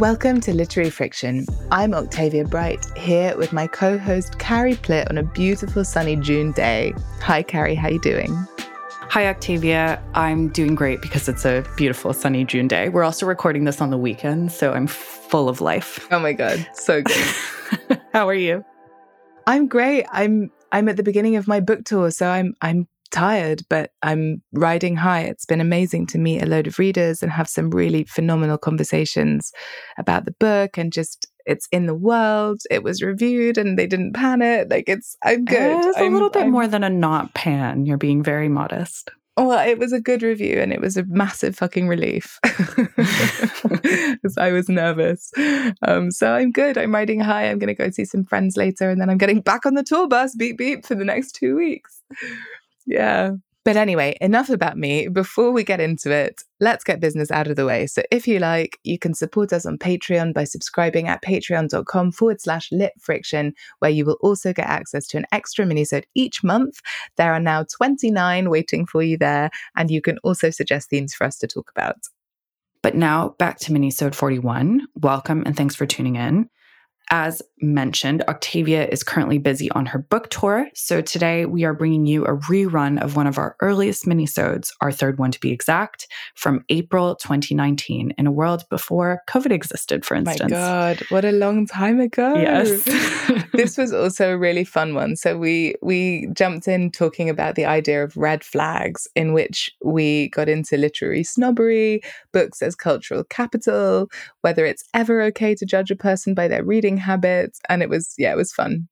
Welcome 0.00 0.40
to 0.40 0.54
Literary 0.54 0.88
Friction. 0.88 1.44
I'm 1.70 1.92
Octavia 1.92 2.46
Bright, 2.46 2.86
here 2.96 3.36
with 3.36 3.52
my 3.52 3.66
co-host 3.66 4.38
Carrie 4.38 4.76
Plitt 4.76 5.10
on 5.10 5.18
a 5.18 5.22
beautiful 5.22 5.84
sunny 5.84 6.16
June 6.16 6.52
day. 6.52 6.94
Hi 7.20 7.42
Carrie, 7.42 7.74
how 7.74 7.90
you 7.90 8.00
doing? 8.00 8.32
Hi 9.10 9.26
Octavia, 9.26 10.02
I'm 10.14 10.48
doing 10.48 10.74
great 10.74 11.02
because 11.02 11.28
it's 11.28 11.44
a 11.44 11.66
beautiful 11.76 12.14
sunny 12.14 12.46
June 12.46 12.66
day. 12.66 12.88
We're 12.88 13.02
also 13.02 13.26
recording 13.26 13.64
this 13.64 13.82
on 13.82 13.90
the 13.90 13.98
weekend, 13.98 14.52
so 14.52 14.72
I'm 14.72 14.86
full 14.86 15.50
of 15.50 15.60
life. 15.60 16.08
Oh 16.10 16.18
my 16.18 16.32
god, 16.32 16.66
so 16.72 17.02
good. 17.02 17.26
how 18.14 18.26
are 18.26 18.32
you? 18.32 18.64
I'm 19.46 19.68
great. 19.68 20.06
I'm 20.12 20.50
I'm 20.72 20.88
at 20.88 20.96
the 20.96 21.02
beginning 21.02 21.36
of 21.36 21.46
my 21.46 21.60
book 21.60 21.84
tour, 21.84 22.10
so 22.10 22.26
I'm 22.26 22.54
I'm 22.62 22.88
tired, 23.10 23.62
but 23.68 23.92
I'm 24.02 24.42
riding 24.52 24.96
high. 24.96 25.22
It's 25.22 25.44
been 25.44 25.60
amazing 25.60 26.06
to 26.08 26.18
meet 26.18 26.42
a 26.42 26.46
load 26.46 26.66
of 26.66 26.78
readers 26.78 27.22
and 27.22 27.30
have 27.30 27.48
some 27.48 27.70
really 27.70 28.04
phenomenal 28.04 28.58
conversations 28.58 29.52
about 29.98 30.24
the 30.24 30.32
book 30.32 30.78
and 30.78 30.92
just 30.92 31.26
it's 31.46 31.68
in 31.72 31.86
the 31.86 31.94
world. 31.94 32.60
It 32.70 32.82
was 32.82 33.02
reviewed 33.02 33.58
and 33.58 33.78
they 33.78 33.86
didn't 33.86 34.12
pan 34.12 34.42
it. 34.42 34.70
Like 34.70 34.84
it's 34.88 35.16
I'm 35.24 35.44
good. 35.44 35.84
It's 35.86 35.98
a 35.98 36.04
I'm, 36.04 36.12
little 36.12 36.30
bit 36.30 36.44
I'm, 36.44 36.50
more 36.50 36.66
than 36.66 36.84
a 36.84 36.90
not 36.90 37.34
pan. 37.34 37.86
You're 37.86 37.98
being 37.98 38.22
very 38.22 38.48
modest. 38.48 39.10
Well, 39.36 39.66
it 39.66 39.78
was 39.78 39.92
a 39.92 40.00
good 40.00 40.22
review 40.22 40.60
and 40.60 40.72
it 40.72 40.80
was 40.80 40.96
a 40.96 41.04
massive 41.06 41.56
fucking 41.56 41.88
relief 41.88 42.38
because 42.42 44.36
I 44.36 44.52
was 44.52 44.68
nervous. 44.68 45.32
Um, 45.82 46.10
so 46.10 46.34
I'm 46.34 46.52
good. 46.52 46.76
I'm 46.76 46.94
riding 46.94 47.20
high. 47.20 47.48
I'm 47.48 47.58
going 47.58 47.68
to 47.68 47.74
go 47.74 47.90
see 47.90 48.04
some 48.04 48.24
friends 48.24 48.56
later 48.56 48.90
and 48.90 49.00
then 49.00 49.08
I'm 49.08 49.18
getting 49.18 49.40
back 49.40 49.64
on 49.64 49.74
the 49.74 49.82
tour 49.82 50.08
bus, 50.08 50.34
beep, 50.34 50.58
beep, 50.58 50.84
for 50.84 50.94
the 50.94 51.04
next 51.06 51.32
two 51.32 51.56
weeks. 51.56 52.02
Yeah. 52.90 53.32
But 53.62 53.76
anyway, 53.76 54.16
enough 54.22 54.48
about 54.48 54.78
me. 54.78 55.06
Before 55.08 55.52
we 55.52 55.64
get 55.64 55.80
into 55.80 56.10
it, 56.10 56.42
let's 56.60 56.82
get 56.82 56.98
business 56.98 57.30
out 57.30 57.46
of 57.46 57.56
the 57.56 57.66
way. 57.66 57.86
So 57.86 58.02
if 58.10 58.26
you 58.26 58.38
like, 58.38 58.78
you 58.84 58.98
can 58.98 59.12
support 59.12 59.52
us 59.52 59.66
on 59.66 59.76
Patreon 59.76 60.32
by 60.32 60.44
subscribing 60.44 61.08
at 61.08 61.22
patreon.com 61.22 62.12
forward 62.12 62.40
slash 62.40 62.72
lit 62.72 62.94
friction, 62.98 63.52
where 63.78 63.90
you 63.90 64.06
will 64.06 64.16
also 64.22 64.54
get 64.54 64.66
access 64.66 65.06
to 65.08 65.18
an 65.18 65.26
extra 65.30 65.66
minisode 65.66 66.04
each 66.14 66.42
month. 66.42 66.80
There 67.16 67.32
are 67.34 67.40
now 67.40 67.64
29 67.76 68.48
waiting 68.48 68.86
for 68.86 69.02
you 69.02 69.18
there, 69.18 69.50
and 69.76 69.90
you 69.90 70.00
can 70.00 70.18
also 70.24 70.48
suggest 70.48 70.88
themes 70.88 71.14
for 71.14 71.24
us 71.24 71.38
to 71.38 71.46
talk 71.46 71.70
about. 71.70 71.98
But 72.82 72.94
now 72.94 73.34
back 73.38 73.58
to 73.60 73.72
minisode 73.72 74.14
41. 74.14 74.86
Welcome 74.94 75.42
and 75.44 75.54
thanks 75.54 75.76
for 75.76 75.84
tuning 75.84 76.16
in. 76.16 76.48
As 77.12 77.42
mentioned, 77.60 78.22
Octavia 78.28 78.86
is 78.86 79.02
currently 79.02 79.38
busy 79.38 79.68
on 79.72 79.86
her 79.86 79.98
book 79.98 80.30
tour. 80.30 80.68
So 80.74 81.00
today 81.00 81.44
we 81.44 81.64
are 81.64 81.74
bringing 81.74 82.06
you 82.06 82.24
a 82.24 82.36
rerun 82.36 83.02
of 83.02 83.16
one 83.16 83.26
of 83.26 83.36
our 83.36 83.56
earliest 83.60 84.04
minisodes, 84.04 84.72
our 84.80 84.92
third 84.92 85.18
one 85.18 85.32
to 85.32 85.40
be 85.40 85.50
exact, 85.50 86.06
from 86.36 86.64
April 86.68 87.16
2019 87.16 88.12
in 88.16 88.26
a 88.28 88.30
world 88.30 88.64
before 88.70 89.22
COVID 89.28 89.50
existed, 89.50 90.04
for 90.04 90.14
instance. 90.14 90.52
My 90.52 90.56
God, 90.56 91.02
what 91.08 91.24
a 91.24 91.32
long 91.32 91.66
time 91.66 91.98
ago. 91.98 92.36
Yes. 92.36 92.84
this 93.60 93.76
was 93.76 93.92
also 93.92 94.32
a 94.32 94.38
really 94.38 94.64
fun 94.64 94.94
one. 94.94 95.16
So 95.16 95.36
we 95.36 95.74
we 95.82 96.28
jumped 96.32 96.66
in 96.66 96.90
talking 96.90 97.28
about 97.28 97.54
the 97.54 97.64
idea 97.64 98.02
of 98.02 98.16
red 98.16 98.42
flags, 98.42 99.06
in 99.14 99.32
which 99.32 99.70
we 99.84 100.28
got 100.30 100.48
into 100.48 100.76
literary 100.76 101.24
snobbery, 101.24 102.02
books 102.32 102.62
as 102.62 102.74
cultural 102.74 103.24
capital, 103.24 104.10
whether 104.40 104.64
it's 104.64 104.84
ever 104.94 105.22
okay 105.22 105.54
to 105.54 105.66
judge 105.66 105.90
a 105.90 105.96
person 105.96 106.34
by 106.34 106.48
their 106.48 106.64
reading 106.64 106.96
habits. 106.96 107.60
And 107.68 107.82
it 107.82 107.88
was, 107.88 108.14
yeah, 108.18 108.32
it 108.32 108.36
was 108.36 108.52
fun. 108.52 108.88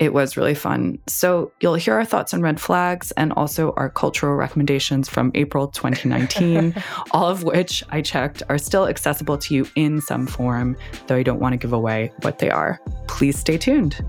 It 0.00 0.14
was 0.14 0.36
really 0.36 0.54
fun. 0.54 0.98
So, 1.06 1.52
you'll 1.60 1.74
hear 1.74 1.94
our 1.94 2.06
thoughts 2.06 2.34
on 2.34 2.40
red 2.40 2.60
flags 2.60 3.12
and 3.12 3.32
also 3.34 3.72
our 3.76 3.90
cultural 3.90 4.34
recommendations 4.34 5.08
from 5.08 5.30
April 5.34 5.68
2019, 5.68 6.74
all 7.12 7.28
of 7.28 7.44
which 7.44 7.84
I 7.90 8.00
checked 8.00 8.42
are 8.48 8.58
still 8.58 8.88
accessible 8.88 9.36
to 9.38 9.54
you 9.54 9.66
in 9.76 10.00
some 10.00 10.26
form, 10.26 10.76
though 11.06 11.16
I 11.16 11.22
don't 11.22 11.38
want 11.38 11.52
to 11.52 11.58
give 11.58 11.74
away 11.74 12.12
what 12.22 12.38
they 12.38 12.50
are. 12.50 12.80
Please 13.08 13.38
stay 13.38 13.58
tuned. 13.58 14.02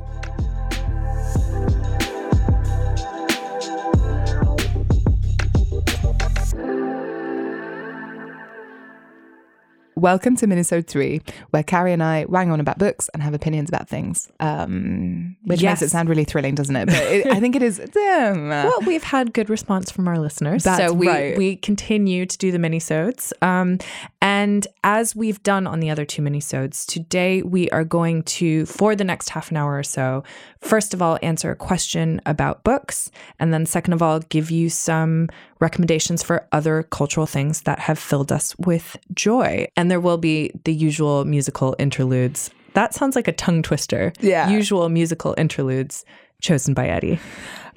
Welcome 10.01 10.35
to 10.37 10.47
Minisode 10.47 10.87
3, 10.87 11.21
where 11.51 11.61
Carrie 11.61 11.93
and 11.93 12.01
I 12.01 12.25
wang 12.27 12.49
on 12.49 12.59
about 12.59 12.79
books 12.79 13.07
and 13.13 13.21
have 13.21 13.35
opinions 13.35 13.69
about 13.69 13.87
things. 13.87 14.27
Um, 14.39 15.37
which 15.43 15.61
yes. 15.61 15.73
makes 15.73 15.81
it 15.83 15.91
sound 15.91 16.09
really 16.09 16.23
thrilling, 16.23 16.55
doesn't 16.55 16.75
it? 16.75 16.87
But 16.87 16.95
it, 16.95 17.27
I 17.27 17.39
think 17.39 17.55
it 17.55 17.61
is. 17.61 17.77
Damn. 17.93 18.49
Well, 18.49 18.79
we've 18.87 19.03
had 19.03 19.31
good 19.31 19.47
response 19.47 19.91
from 19.91 20.07
our 20.07 20.17
listeners. 20.17 20.63
That's 20.63 20.87
so 20.87 20.91
we, 20.91 21.07
right. 21.07 21.37
we 21.37 21.55
continue 21.55 22.25
to 22.25 22.35
do 22.35 22.51
the 22.51 22.57
minisodes. 22.57 23.31
Um, 23.43 23.77
and 24.23 24.65
as 24.83 25.15
we've 25.15 25.43
done 25.43 25.67
on 25.67 25.81
the 25.81 25.91
other 25.91 26.03
two 26.03 26.23
minisodes, 26.23 26.83
today 26.87 27.43
we 27.43 27.69
are 27.69 27.83
going 27.83 28.23
to, 28.23 28.65
for 28.65 28.95
the 28.95 29.03
next 29.03 29.29
half 29.29 29.51
an 29.51 29.57
hour 29.57 29.77
or 29.77 29.83
so, 29.83 30.23
first 30.61 30.95
of 30.95 31.03
all, 31.03 31.19
answer 31.21 31.51
a 31.51 31.55
question 31.55 32.21
about 32.25 32.63
books. 32.63 33.11
And 33.39 33.53
then 33.53 33.67
second 33.67 33.93
of 33.93 34.01
all, 34.01 34.21
give 34.21 34.49
you 34.49 34.71
some 34.71 35.29
recommendations 35.61 36.21
for 36.21 36.47
other 36.51 36.83
cultural 36.83 37.25
things 37.25 37.61
that 37.61 37.79
have 37.79 37.97
filled 37.97 38.31
us 38.31 38.55
with 38.57 38.97
joy. 39.13 39.67
And 39.77 39.89
there 39.89 40.01
will 40.01 40.17
be 40.17 40.51
the 40.65 40.73
usual 40.73 41.23
musical 41.23 41.75
interludes. 41.79 42.49
That 42.73 42.93
sounds 42.93 43.15
like 43.15 43.27
a 43.27 43.33
tongue 43.33 43.61
twister. 43.61 44.11
Yeah. 44.19 44.49
Usual 44.49 44.89
musical 44.89 45.35
interludes 45.37 46.03
chosen 46.41 46.73
by 46.73 46.87
Eddie. 46.87 47.19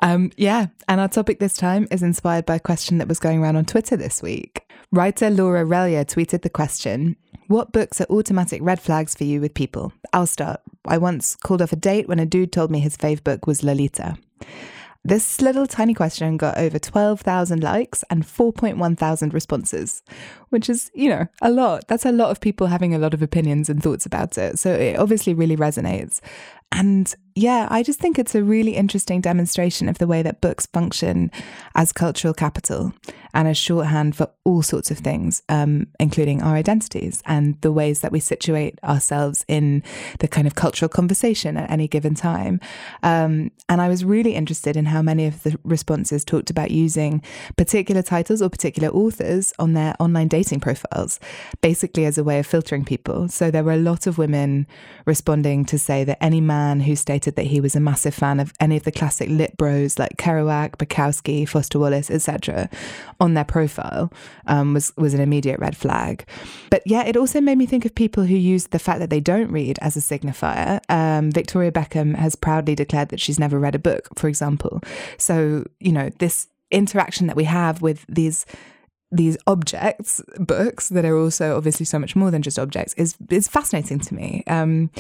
Um, 0.00 0.32
yeah. 0.36 0.66
And 0.88 1.00
our 1.00 1.08
topic 1.08 1.38
this 1.38 1.54
time 1.54 1.86
is 1.90 2.02
inspired 2.02 2.46
by 2.46 2.56
a 2.56 2.60
question 2.60 2.98
that 2.98 3.08
was 3.08 3.18
going 3.18 3.42
around 3.42 3.56
on 3.56 3.64
Twitter 3.64 3.96
this 3.96 4.22
week. 4.22 4.62
Writer 4.90 5.30
Laura 5.30 5.64
Relyea 5.64 6.04
tweeted 6.04 6.42
the 6.42 6.50
question 6.50 7.16
What 7.48 7.72
books 7.72 8.00
are 8.00 8.06
automatic 8.10 8.60
red 8.62 8.80
flags 8.80 9.14
for 9.14 9.24
you 9.24 9.40
with 9.40 9.54
people? 9.54 9.92
I'll 10.12 10.26
start. 10.26 10.60
I 10.86 10.98
once 10.98 11.36
called 11.36 11.62
off 11.62 11.72
a 11.72 11.76
date 11.76 12.08
when 12.08 12.18
a 12.18 12.26
dude 12.26 12.52
told 12.52 12.70
me 12.70 12.80
his 12.80 12.96
fave 12.96 13.24
book 13.24 13.46
was 13.46 13.62
Lolita. 13.62 14.16
This 15.06 15.42
little 15.42 15.66
tiny 15.66 15.92
question 15.92 16.38
got 16.38 16.56
over 16.56 16.78
12,000 16.78 17.62
likes 17.62 18.04
and 18.08 18.24
4.1 18.24 18.96
thousand 18.96 19.34
responses, 19.34 20.02
which 20.48 20.70
is, 20.70 20.90
you 20.94 21.10
know, 21.10 21.26
a 21.42 21.50
lot. 21.50 21.86
That's 21.88 22.06
a 22.06 22.12
lot 22.12 22.30
of 22.30 22.40
people 22.40 22.68
having 22.68 22.94
a 22.94 22.98
lot 22.98 23.12
of 23.12 23.20
opinions 23.20 23.68
and 23.68 23.82
thoughts 23.82 24.06
about 24.06 24.38
it. 24.38 24.58
So 24.58 24.72
it 24.72 24.98
obviously 24.98 25.34
really 25.34 25.58
resonates. 25.58 26.20
And 26.72 27.14
yeah, 27.34 27.66
I 27.68 27.82
just 27.82 27.98
think 27.98 28.18
it's 28.18 28.34
a 28.34 28.44
really 28.44 28.76
interesting 28.76 29.20
demonstration 29.20 29.88
of 29.88 29.98
the 29.98 30.06
way 30.06 30.22
that 30.22 30.40
books 30.40 30.66
function 30.66 31.32
as 31.74 31.92
cultural 31.92 32.32
capital 32.32 32.92
and 33.34 33.48
as 33.48 33.58
shorthand 33.58 34.14
for 34.14 34.30
all 34.44 34.62
sorts 34.62 34.92
of 34.92 34.98
things, 34.98 35.42
um, 35.48 35.88
including 35.98 36.40
our 36.40 36.54
identities 36.54 37.20
and 37.26 37.60
the 37.62 37.72
ways 37.72 38.00
that 38.00 38.12
we 38.12 38.20
situate 38.20 38.78
ourselves 38.84 39.44
in 39.48 39.82
the 40.20 40.28
kind 40.28 40.46
of 40.46 40.54
cultural 40.54 40.88
conversation 40.88 41.56
at 41.56 41.68
any 41.68 41.88
given 41.88 42.14
time. 42.14 42.60
Um, 43.02 43.50
and 43.68 43.80
I 43.80 43.88
was 43.88 44.04
really 44.04 44.36
interested 44.36 44.76
in 44.76 44.86
how 44.86 45.02
many 45.02 45.26
of 45.26 45.42
the 45.42 45.58
responses 45.64 46.24
talked 46.24 46.50
about 46.50 46.70
using 46.70 47.22
particular 47.56 48.02
titles 48.02 48.40
or 48.40 48.48
particular 48.48 48.88
authors 48.90 49.52
on 49.58 49.72
their 49.72 49.96
online 49.98 50.28
dating 50.28 50.60
profiles, 50.60 51.18
basically 51.60 52.04
as 52.04 52.16
a 52.16 52.24
way 52.24 52.38
of 52.38 52.46
filtering 52.46 52.84
people. 52.84 53.28
So 53.28 53.50
there 53.50 53.64
were 53.64 53.72
a 53.72 53.76
lot 53.76 54.06
of 54.06 54.18
women 54.18 54.68
responding 55.06 55.64
to 55.64 55.78
say 55.78 56.04
that 56.04 56.22
any 56.22 56.40
man 56.40 56.80
who 56.80 56.94
stated 56.94 57.23
that 57.32 57.46
he 57.46 57.60
was 57.60 57.76
a 57.76 57.80
massive 57.80 58.14
fan 58.14 58.40
of 58.40 58.52
any 58.60 58.76
of 58.76 58.84
the 58.84 58.92
classic 58.92 59.28
lit 59.28 59.56
bros 59.56 59.98
like 59.98 60.16
Kerouac, 60.16 60.76
Bukowski, 60.76 61.48
Foster 61.48 61.78
Wallace, 61.78 62.10
etc., 62.10 62.68
on 63.20 63.34
their 63.34 63.44
profile 63.44 64.12
um, 64.46 64.74
was 64.74 64.92
was 64.96 65.14
an 65.14 65.20
immediate 65.20 65.58
red 65.60 65.76
flag. 65.76 66.26
But 66.70 66.82
yeah, 66.86 67.04
it 67.04 67.16
also 67.16 67.40
made 67.40 67.58
me 67.58 67.66
think 67.66 67.84
of 67.84 67.94
people 67.94 68.24
who 68.24 68.36
use 68.36 68.68
the 68.68 68.78
fact 68.78 69.00
that 69.00 69.10
they 69.10 69.20
don't 69.20 69.50
read 69.50 69.78
as 69.80 69.96
a 69.96 70.00
signifier. 70.00 70.80
Um, 70.88 71.30
Victoria 71.30 71.72
Beckham 71.72 72.14
has 72.16 72.36
proudly 72.36 72.74
declared 72.74 73.08
that 73.10 73.20
she's 73.20 73.38
never 73.38 73.58
read 73.58 73.74
a 73.74 73.78
book, 73.78 74.08
for 74.16 74.28
example. 74.28 74.80
So 75.18 75.64
you 75.80 75.92
know 75.92 76.10
this 76.18 76.48
interaction 76.70 77.26
that 77.28 77.36
we 77.36 77.44
have 77.44 77.82
with 77.82 78.04
these 78.08 78.46
these 79.14 79.38
objects, 79.46 80.20
books 80.38 80.88
that 80.88 81.04
are 81.04 81.16
also 81.16 81.56
obviously 81.56 81.86
so 81.86 81.98
much 81.98 82.16
more 82.16 82.30
than 82.30 82.42
just 82.42 82.58
objects, 82.58 82.94
is 82.94 83.16
is 83.30 83.48
fascinating 83.48 84.00
to 84.00 84.14
me. 84.14 84.42
Um, 84.46 84.90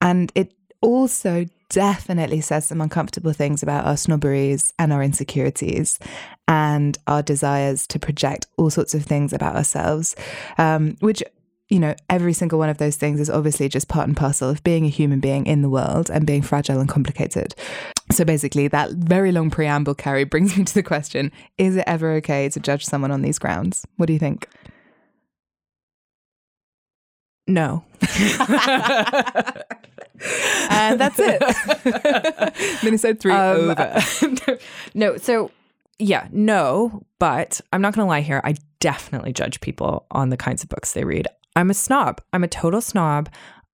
and 0.00 0.30
it 0.34 0.52
also 0.80 1.46
definitely 1.68 2.40
says 2.40 2.66
some 2.66 2.80
uncomfortable 2.80 3.32
things 3.32 3.62
about 3.62 3.86
our 3.86 3.96
snobberies 3.96 4.72
and 4.78 4.92
our 4.92 5.02
insecurities 5.02 5.98
and 6.46 6.98
our 7.06 7.22
desires 7.22 7.86
to 7.88 7.98
project 7.98 8.46
all 8.56 8.70
sorts 8.70 8.94
of 8.94 9.04
things 9.04 9.32
about 9.32 9.56
ourselves, 9.56 10.14
um, 10.58 10.96
which 11.00 11.22
you 11.68 11.80
know, 11.80 11.94
every 12.08 12.32
single 12.32 12.60
one 12.60 12.68
of 12.68 12.78
those 12.78 12.96
things 12.96 13.18
is 13.18 13.28
obviously 13.28 13.68
just 13.68 13.88
part 13.88 14.06
and 14.06 14.16
parcel 14.16 14.48
of 14.48 14.62
being 14.62 14.84
a 14.84 14.88
human 14.88 15.18
being 15.18 15.46
in 15.46 15.62
the 15.62 15.68
world 15.68 16.08
and 16.08 16.24
being 16.24 16.42
fragile 16.42 16.78
and 16.78 16.88
complicated. 16.88 17.56
So 18.12 18.24
basically, 18.24 18.68
that 18.68 18.92
very 18.92 19.32
long 19.32 19.50
preamble, 19.50 19.96
Carrie, 19.96 20.24
brings 20.24 20.56
me 20.56 20.62
to 20.64 20.74
the 20.74 20.82
question 20.82 21.32
Is 21.58 21.74
it 21.76 21.84
ever 21.86 22.12
okay 22.14 22.48
to 22.50 22.60
judge 22.60 22.84
someone 22.84 23.10
on 23.10 23.22
these 23.22 23.40
grounds? 23.40 23.84
What 23.96 24.06
do 24.06 24.12
you 24.12 24.20
think? 24.20 24.46
No. 27.48 27.84
and 30.70 31.00
that's 31.00 31.18
it. 31.18 31.40
Minisode 32.82 33.20
three 33.20 33.32
um, 33.32 33.70
over. 33.70 34.58
no, 34.94 35.16
so 35.16 35.50
yeah, 35.98 36.28
no, 36.30 37.02
but 37.18 37.60
I'm 37.72 37.80
not 37.80 37.94
going 37.94 38.04
to 38.04 38.08
lie 38.08 38.20
here. 38.20 38.40
I 38.44 38.54
definitely 38.80 39.32
judge 39.32 39.60
people 39.60 40.06
on 40.10 40.30
the 40.30 40.36
kinds 40.36 40.62
of 40.62 40.68
books 40.68 40.92
they 40.92 41.04
read. 41.04 41.26
I'm 41.54 41.70
a 41.70 41.74
snob. 41.74 42.20
I'm 42.32 42.44
a 42.44 42.48
total 42.48 42.80
snob. 42.80 43.30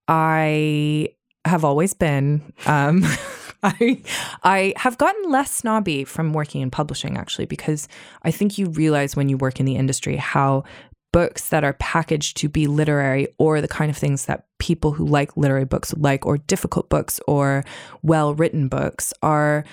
I 0.09 1.09
have 1.45 1.65
always 1.65 1.95
been. 1.95 2.53
Um, 2.67 3.05
I 3.63 4.03
I 4.43 4.75
have 4.77 4.99
gotten 4.99 5.31
less 5.31 5.53
snobby 5.53 6.05
from 6.05 6.33
working 6.33 6.63
in 6.63 6.71
publishing 6.71 7.17
actually 7.17 7.47
because 7.47 7.87
I 8.23 8.31
think 8.33 8.59
you 8.59 8.67
realize 8.67 9.15
when 9.15 9.29
you 9.29 9.37
work 9.37 9.61
in 9.61 9.67
the 9.67 9.77
industry 9.77 10.17
how 10.17 10.65
books 11.13 11.51
that 11.51 11.63
are 11.63 11.75
packaged 11.75 12.39
to 12.39 12.49
be 12.49 12.67
literary 12.67 13.29
or 13.39 13.61
the 13.61 13.69
kind 13.69 13.91
of 13.91 13.97
things 13.97 14.27
that 14.27 14.47
people 14.63 14.93
who 14.93 15.05
like 15.05 15.37
literary 15.37 15.65
books 15.65 15.93
like 15.99 16.25
or 16.25 16.39
difficult 16.39 16.89
books 16.89 17.19
or 17.27 17.65
well 18.03 18.33
written 18.33 18.69
books 18.69 19.13
are 19.21 19.65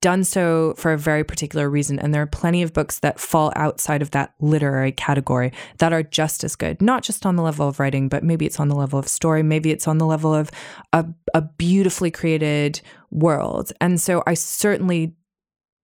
done 0.00 0.24
so 0.24 0.72
for 0.78 0.94
a 0.94 0.98
very 0.98 1.22
particular 1.22 1.68
reason. 1.68 1.98
And 1.98 2.14
there 2.14 2.22
are 2.22 2.26
plenty 2.26 2.62
of 2.62 2.72
books 2.72 3.00
that 3.00 3.20
fall 3.20 3.52
outside 3.54 4.00
of 4.00 4.12
that 4.12 4.32
literary 4.40 4.92
category 4.92 5.52
that 5.76 5.92
are 5.92 6.02
just 6.02 6.42
as 6.42 6.56
good, 6.56 6.80
not 6.80 7.02
just 7.02 7.26
on 7.26 7.36
the 7.36 7.42
level 7.42 7.68
of 7.68 7.78
writing, 7.78 8.08
but 8.08 8.24
maybe 8.24 8.46
it's 8.46 8.58
on 8.58 8.68
the 8.68 8.74
level 8.74 8.98
of 8.98 9.06
story, 9.06 9.42
maybe 9.42 9.70
it's 9.70 9.86
on 9.86 9.98
the 9.98 10.06
level 10.06 10.34
of 10.34 10.50
a, 10.94 11.04
a 11.34 11.42
beautifully 11.42 12.10
created 12.10 12.80
world. 13.10 13.74
And 13.78 14.00
so 14.00 14.22
I 14.26 14.32
certainly 14.32 15.14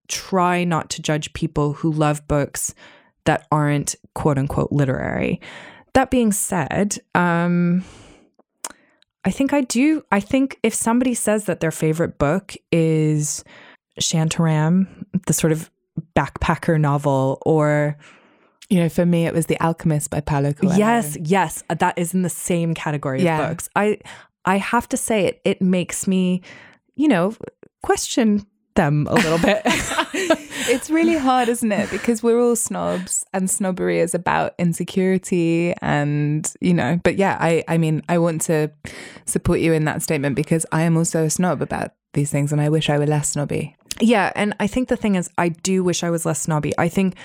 try 0.09 0.65
not 0.65 0.89
to 0.91 1.03
judge 1.03 1.35
people 1.35 1.75
who 1.75 1.93
love 1.93 2.27
books 2.27 2.75
that 3.27 3.47
aren't 3.53 3.97
quote 4.15 4.39
unquote 4.39 4.73
literary. 4.73 5.43
That 5.93 6.11
being 6.11 6.33
said, 6.33 6.99
um, 7.15 7.85
I 9.27 9.31
think 9.31 9.53
I 9.53 9.63
do. 9.63 10.05
I 10.13 10.21
think 10.21 10.59
if 10.63 10.73
somebody 10.73 11.13
says 11.13 11.47
that 11.47 11.59
their 11.59 11.73
favorite 11.73 12.17
book 12.17 12.55
is 12.71 13.43
Shantaram, 14.01 14.87
the 15.27 15.33
sort 15.33 15.53
of 15.53 15.69
backpacker 16.15 16.81
novel, 16.81 17.43
or 17.45 17.99
you 18.71 18.79
know, 18.79 18.89
for 18.89 19.05
me, 19.05 19.27
it 19.27 19.35
was 19.35 19.47
The 19.47 19.61
Alchemist 19.61 20.11
by 20.11 20.21
Paulo 20.21 20.53
Coelho. 20.53 20.77
Yes, 20.77 21.17
yes, 21.21 21.65
that 21.69 21.99
is 21.99 22.15
in 22.15 22.23
the 22.23 22.29
same 22.29 22.73
category 22.73 23.23
yeah. 23.23 23.41
of 23.41 23.51
books. 23.51 23.69
I 23.75 23.99
I 24.45 24.59
have 24.59 24.89
to 24.91 24.97
say 24.97 25.27
it 25.27 25.41
it 25.45 25.61
makes 25.61 26.07
me, 26.07 26.43
you 26.95 27.09
know, 27.09 27.35
question 27.83 28.47
them 28.77 29.07
a 29.11 29.15
little 29.15 29.39
bit. 29.39 29.63
it's 30.69 30.91
really 30.91 31.17
hard, 31.17 31.49
isn't 31.49 31.73
it? 31.73 31.91
Because 31.91 32.23
we're 32.23 32.41
all 32.41 32.57
snobs 32.57 33.25
and 33.33 33.51
snobbery 33.51 34.01
is 34.01 34.15
about 34.15 34.55
insecurity 34.59 35.75
and, 35.83 36.53
you 36.61 36.75
know, 36.75 37.01
but 37.03 37.17
yeah, 37.17 37.37
I 37.41 37.65
I 37.69 37.79
mean, 37.79 38.03
I 38.09 38.19
want 38.19 38.43
to 38.43 38.71
support 39.25 39.61
you 39.61 39.73
in 39.73 39.85
that 39.85 40.03
statement 40.03 40.37
because 40.37 40.67
I 40.73 40.83
am 40.83 40.97
also 40.97 41.25
a 41.25 41.31
snob 41.31 41.63
about 41.63 41.93
these 42.15 42.31
things 42.31 42.53
and 42.53 42.61
I 42.61 42.69
wish 42.69 42.89
I 42.89 42.99
were 42.99 43.07
less 43.07 43.31
snobby. 43.31 43.77
Yeah, 44.01 44.33
and 44.35 44.55
I 44.61 44.67
think 44.67 44.89
the 44.89 44.97
thing 44.97 45.15
is 45.15 45.31
I 45.39 45.51
do 45.51 45.85
wish 45.85 46.03
I 46.03 46.11
was 46.11 46.27
less 46.27 46.41
snobby. 46.41 46.73
I 46.79 46.89
think 46.89 47.17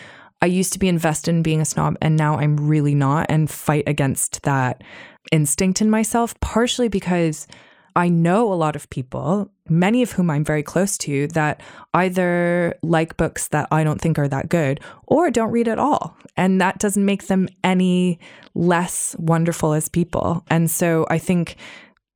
I 0.41 0.45
used 0.47 0.73
to 0.73 0.79
be 0.79 0.87
invested 0.87 1.31
in 1.31 1.43
being 1.43 1.61
a 1.61 1.65
snob 1.65 1.97
and 2.01 2.15
now 2.15 2.37
I'm 2.37 2.57
really 2.57 2.95
not 2.95 3.27
and 3.29 3.49
fight 3.49 3.83
against 3.87 4.43
that 4.43 4.83
instinct 5.31 5.81
in 5.81 5.89
myself 5.89 6.39
partially 6.39 6.87
because 6.87 7.47
I 7.95 8.09
know 8.09 8.51
a 8.51 8.55
lot 8.55 8.75
of 8.75 8.89
people, 8.89 9.51
many 9.69 10.01
of 10.01 10.11
whom 10.11 10.29
I'm 10.29 10.43
very 10.43 10.63
close 10.63 10.97
to, 10.99 11.27
that 11.29 11.61
either 11.93 12.75
like 12.83 13.17
books 13.17 13.47
that 13.49 13.67
I 13.71 13.83
don't 13.83 13.99
think 13.99 14.17
are 14.19 14.27
that 14.27 14.49
good 14.49 14.79
or 15.07 15.31
don't 15.31 15.51
read 15.51 15.67
at 15.67 15.79
all. 15.79 16.15
And 16.37 16.61
that 16.61 16.79
doesn't 16.79 17.05
make 17.05 17.27
them 17.27 17.47
any 17.63 18.19
less 18.53 19.15
wonderful 19.19 19.73
as 19.73 19.89
people. 19.89 20.43
And 20.49 20.69
so 20.69 21.05
I 21.09 21.17
think 21.17 21.55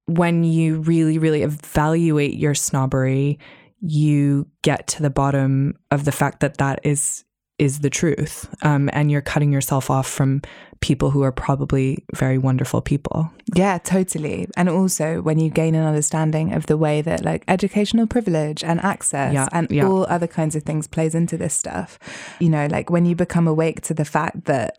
when 0.06 0.44
you 0.44 0.82
really, 0.82 1.18
really 1.18 1.42
evaluate 1.42 2.36
your 2.36 2.56
snobbery, 2.56 3.40
you 3.82 4.48
get 4.62 4.88
to 4.88 5.02
the 5.02 5.10
bottom 5.10 5.78
of 5.92 6.06
the 6.06 6.12
fact 6.12 6.40
that 6.40 6.58
that 6.58 6.80
is 6.84 7.24
is 7.58 7.80
the 7.80 7.90
truth 7.90 8.54
um, 8.64 8.90
and 8.94 9.10
you're 9.10 9.22
cutting 9.22 9.52
yourself 9.52 9.90
off 9.90 10.08
from 10.08 10.42
people 10.82 11.10
who 11.10 11.22
are 11.22 11.32
probably 11.32 12.04
very 12.14 12.38
wonderful 12.38 12.82
people 12.82 13.32
yeah 13.56 13.78
totally 13.78 14.48
and 14.58 14.68
also 14.68 15.22
when 15.22 15.40
you 15.40 15.50
gain 15.50 15.74
an 15.74 15.86
understanding 15.86 16.54
of 16.54 16.66
the 16.66 16.78
way 16.78 17.02
that 17.02 17.24
like 17.24 17.44
educational 17.48 18.06
privilege 18.06 18.64
and 18.64 18.82
access 18.82 19.34
yeah, 19.34 19.48
and 19.54 19.72
yeah. 19.72 19.88
all 19.88 20.06
other 20.08 20.28
kinds 20.28 20.56
of 20.56 20.64
things 20.64 20.86
plays 20.86 21.16
into 21.16 21.38
this 21.38 21.54
stuff 21.54 21.98
you 22.40 22.50
know 22.50 22.68
like 22.68 22.90
when 22.90 23.06
you 23.06 23.16
become 23.16 23.48
awake 23.48 23.82
to 23.82 23.94
the 23.94 24.06
fact 24.06 24.46
that 24.46 24.78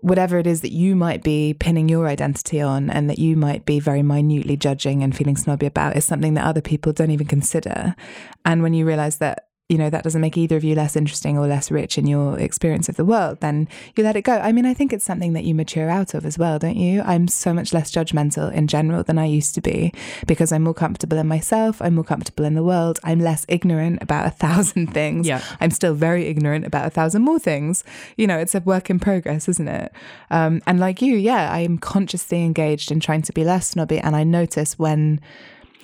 whatever 0.00 0.38
it 0.38 0.46
is 0.46 0.60
that 0.60 0.72
you 0.72 0.94
might 0.94 1.22
be 1.22 1.54
pinning 1.54 1.88
your 1.88 2.06
identity 2.06 2.60
on 2.60 2.88
and 2.88 3.10
that 3.10 3.18
you 3.18 3.36
might 3.36 3.64
be 3.64 3.80
very 3.80 4.02
minutely 4.02 4.56
judging 4.56 5.02
and 5.02 5.16
feeling 5.16 5.36
snobby 5.36 5.66
about 5.66 5.96
is 5.96 6.04
something 6.04 6.34
that 6.34 6.44
other 6.44 6.60
people 6.60 6.92
don't 6.92 7.10
even 7.10 7.26
consider. 7.26 7.96
And 8.44 8.62
when 8.62 8.74
you 8.74 8.86
realize 8.86 9.18
that 9.18 9.47
you 9.68 9.76
know, 9.76 9.90
that 9.90 10.02
doesn't 10.02 10.22
make 10.22 10.38
either 10.38 10.56
of 10.56 10.64
you 10.64 10.74
less 10.74 10.96
interesting 10.96 11.36
or 11.36 11.46
less 11.46 11.70
rich 11.70 11.98
in 11.98 12.06
your 12.06 12.38
experience 12.38 12.88
of 12.88 12.96
the 12.96 13.04
world, 13.04 13.38
then 13.40 13.68
you 13.94 14.02
let 14.02 14.16
it 14.16 14.22
go. 14.22 14.32
I 14.32 14.50
mean, 14.50 14.64
I 14.64 14.72
think 14.72 14.94
it's 14.94 15.04
something 15.04 15.34
that 15.34 15.44
you 15.44 15.54
mature 15.54 15.90
out 15.90 16.14
of 16.14 16.24
as 16.24 16.38
well, 16.38 16.58
don't 16.58 16.78
you? 16.78 17.02
I'm 17.02 17.28
so 17.28 17.52
much 17.52 17.74
less 17.74 17.92
judgmental 17.92 18.50
in 18.50 18.66
general 18.66 19.02
than 19.02 19.18
I 19.18 19.26
used 19.26 19.54
to 19.56 19.60
be 19.60 19.92
because 20.26 20.52
I'm 20.52 20.62
more 20.62 20.72
comfortable 20.72 21.18
in 21.18 21.28
myself. 21.28 21.82
I'm 21.82 21.96
more 21.96 22.04
comfortable 22.04 22.46
in 22.46 22.54
the 22.54 22.62
world. 22.62 22.98
I'm 23.04 23.20
less 23.20 23.44
ignorant 23.46 24.02
about 24.02 24.26
a 24.26 24.30
thousand 24.30 24.86
things. 24.94 25.26
Yeah. 25.26 25.44
I'm 25.60 25.70
still 25.70 25.92
very 25.92 26.28
ignorant 26.28 26.64
about 26.64 26.86
a 26.86 26.90
thousand 26.90 27.22
more 27.22 27.38
things. 27.38 27.84
You 28.16 28.26
know, 28.26 28.38
it's 28.38 28.54
a 28.54 28.60
work 28.60 28.88
in 28.88 28.98
progress, 28.98 29.50
isn't 29.50 29.68
it? 29.68 29.92
Um, 30.30 30.62
and 30.66 30.80
like 30.80 31.02
you, 31.02 31.14
yeah, 31.14 31.52
I 31.52 31.58
am 31.58 31.76
consciously 31.76 32.42
engaged 32.42 32.90
in 32.90 33.00
trying 33.00 33.22
to 33.22 33.34
be 33.34 33.44
less 33.44 33.68
snobby. 33.68 33.98
And 33.98 34.16
I 34.16 34.24
notice 34.24 34.78
when, 34.78 35.20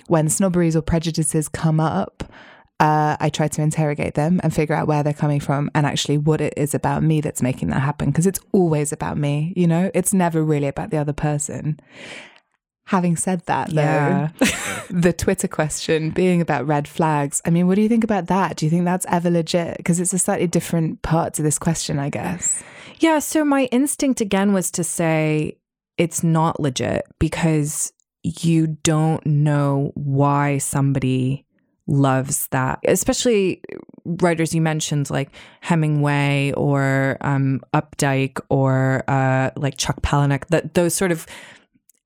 when 0.07 0.27
snobberies 0.27 0.75
or 0.75 0.81
prejudices 0.81 1.47
come 1.47 1.79
up, 1.79 2.23
uh, 2.79 3.15
I 3.19 3.29
try 3.29 3.47
to 3.47 3.61
interrogate 3.61 4.15
them 4.15 4.41
and 4.43 4.53
figure 4.53 4.75
out 4.75 4.87
where 4.87 5.01
they're 5.01 5.13
coming 5.13 5.39
from 5.39 5.71
and 5.73 5.85
actually 5.85 6.17
what 6.17 6.41
it 6.41 6.53
is 6.57 6.73
about 6.73 7.03
me 7.03 7.21
that's 7.21 7.41
making 7.41 7.69
that 7.69 7.79
happen. 7.79 8.09
Because 8.09 8.27
it's 8.27 8.39
always 8.51 8.91
about 8.91 9.17
me, 9.17 9.53
you 9.55 9.65
know, 9.65 9.89
it's 9.93 10.13
never 10.13 10.43
really 10.43 10.67
about 10.67 10.89
the 10.89 10.97
other 10.97 11.13
person. 11.13 11.79
Having 12.87 13.15
said 13.15 13.41
that, 13.45 13.69
though, 13.69 13.81
yeah. 13.81 14.29
the 14.89 15.13
Twitter 15.13 15.47
question 15.47 16.11
being 16.11 16.41
about 16.41 16.67
red 16.67 16.87
flags, 16.87 17.41
I 17.45 17.49
mean, 17.49 17.65
what 17.65 17.75
do 17.75 17.81
you 17.81 17.89
think 17.89 18.03
about 18.03 18.27
that? 18.27 18.57
Do 18.57 18.65
you 18.65 18.69
think 18.69 18.85
that's 18.85 19.07
ever 19.09 19.31
legit? 19.31 19.77
Because 19.77 19.99
it's 19.99 20.13
a 20.13 20.19
slightly 20.19 20.45
different 20.45 21.01
part 21.01 21.33
to 21.35 21.41
this 21.41 21.57
question, 21.57 21.97
I 21.97 22.09
guess. 22.09 22.61
Yeah. 22.99 23.19
So 23.19 23.43
my 23.43 23.65
instinct 23.71 24.21
again 24.21 24.53
was 24.53 24.69
to 24.71 24.83
say 24.83 25.57
it's 25.97 26.23
not 26.23 26.59
legit 26.59 27.05
because 27.19 27.91
you 28.21 28.67
don't 28.67 29.25
know 29.25 29.91
why 29.95 30.57
somebody 30.57 31.45
loves 31.87 32.47
that, 32.47 32.79
especially 32.85 33.61
writers 34.05 34.53
you 34.53 34.61
mentioned 34.61 35.09
like 35.09 35.29
Hemingway 35.61 36.53
or 36.55 37.17
um, 37.21 37.61
Updike 37.73 38.39
or 38.49 39.03
uh, 39.07 39.51
like 39.55 39.77
Chuck 39.77 40.01
Palahniuk, 40.01 40.47
that 40.47 40.73
those 40.73 40.93
sort 40.93 41.11
of 41.11 41.25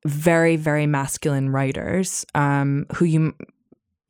very 0.05 0.55
very 0.55 0.88
masculine 0.88 1.50
writers 1.50 2.25
um, 2.36 2.86
who 2.95 3.05
you 3.05 3.36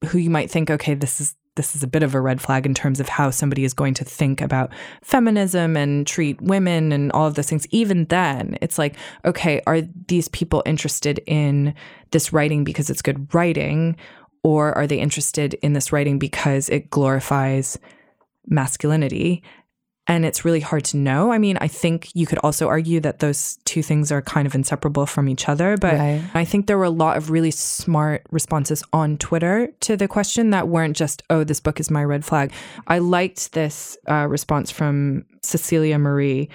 who 0.06 0.18
you 0.18 0.30
might 0.30 0.50
think, 0.50 0.70
okay, 0.70 0.94
this 0.94 1.20
is 1.20 1.36
this 1.56 1.76
is 1.76 1.84
a 1.84 1.88
bit 1.88 2.04
of 2.04 2.16
a 2.16 2.22
red 2.22 2.40
flag 2.40 2.66
in 2.66 2.74
terms 2.74 3.02
of 3.02 3.10
how 3.10 3.30
somebody 3.30 3.66
is 3.66 3.74
going 3.74 3.94
to 3.94 4.06
think 4.06 4.40
about 4.40 4.72
feminism 5.02 5.76
and 5.76 6.08
treat 6.08 6.40
women 6.42 6.94
and 6.94 7.12
all 7.12 7.28
of 7.28 7.36
those 7.36 7.50
things. 7.50 7.68
Even 7.72 8.06
then, 8.06 8.58
it's 8.62 8.78
like, 8.78 8.96
okay, 9.26 9.62
are 9.68 9.82
these 10.08 10.30
people 10.30 10.64
interested 10.66 11.20
in 11.26 11.74
this 12.12 12.32
writing 12.32 12.64
because 12.64 12.90
it's 12.90 13.02
good 13.02 13.34
writing? 13.34 13.98
Or 14.44 14.78
are 14.78 14.88
they 14.88 15.00
interested 15.00 15.56
in 15.56 15.74
this 15.74 15.92
writing 15.92 16.20
because 16.20 16.70
it 16.70 16.90
glorifies 16.90 17.78
masculinity? 18.48 19.44
And 20.08 20.26
it's 20.26 20.44
really 20.44 20.60
hard 20.60 20.86
to 20.86 20.98
know. 20.98 21.32
I 21.32 21.38
mean, 21.38 21.58
I 21.62 21.68
think 21.68 22.10
you 22.16 22.26
could 22.26 22.40
also 22.40 22.68
argue 22.68 23.00
that 23.02 23.20
those 23.20 23.60
two 23.66 23.84
things 23.84 24.12
are 24.12 24.24
kind 24.24 24.48
of 24.48 24.56
inseparable 24.56 25.06
from 25.06 25.30
each 25.30 25.48
other. 25.48 25.78
But 25.78 25.94
right. 25.94 26.24
I 26.34 26.46
think 26.46 26.66
there 26.66 26.80
were 26.80 26.86
a 26.86 26.90
lot 26.90 27.16
of 27.16 27.30
really 27.30 27.52
smart 27.52 28.24
responses 28.32 28.84
on 28.92 29.18
Twitter 29.18 29.70
to 29.82 29.96
the 29.96 30.08
question 30.08 30.50
that 30.50 30.68
weren't 30.68 30.98
just, 30.98 31.22
oh, 31.30 31.44
this 31.44 31.60
book 31.60 31.80
is 31.80 31.92
my 31.92 32.04
red 32.04 32.26
flag. 32.26 32.52
I 32.88 32.98
liked 32.98 33.52
this 33.52 33.98
uh, 34.10 34.26
response 34.28 34.72
from 34.72 35.26
Cecilia 35.44 36.00
Marie 36.00 36.50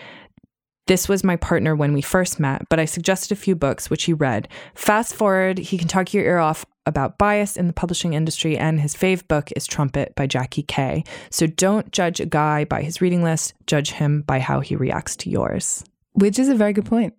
this 0.87 1.09
was 1.09 1.25
my 1.25 1.37
partner 1.37 1.75
when 1.75 1.93
we 1.93 2.03
first 2.03 2.39
met, 2.39 2.69
but 2.69 2.79
I 2.79 2.85
suggested 2.85 3.33
a 3.33 3.41
few 3.41 3.57
books, 3.57 3.89
which 3.89 4.05
he 4.05 4.13
read. 4.13 4.49
Fast 4.75 5.15
forward, 5.15 5.59
he 5.59 5.79
can 5.79 5.89
talk 5.89 6.13
your 6.13 6.25
ear 6.25 6.39
off 6.39 6.67
about 6.87 7.19
bias 7.19 7.57
in 7.57 7.67
the 7.67 7.73
publishing 7.73 8.15
industry, 8.15 8.57
and 8.57 8.81
his 8.81 8.95
fave 8.95 9.27
book 9.29 9.51
is 9.57 9.67
Trumpet 9.67 10.15
by 10.15 10.27
Jackie 10.27 10.63
Kay. 10.63 11.05
So 11.31 11.47
don't 11.47 11.91
judge 11.93 12.21
a 12.21 12.27
guy 12.27 12.65
by 12.65 12.83
his 12.83 13.01
reading 13.01 13.23
list, 13.23 13.55
judge 13.67 13.93
him 13.93 14.23
by 14.23 14.39
how 14.41 14.61
he 14.61 14.77
reacts 14.77 15.17
to 15.17 15.31
yours. 15.31 15.85
Which 16.13 16.39
is 16.39 16.49
a 16.49 16.55
very 16.55 16.73
good 16.73 16.87
point. 16.87 17.15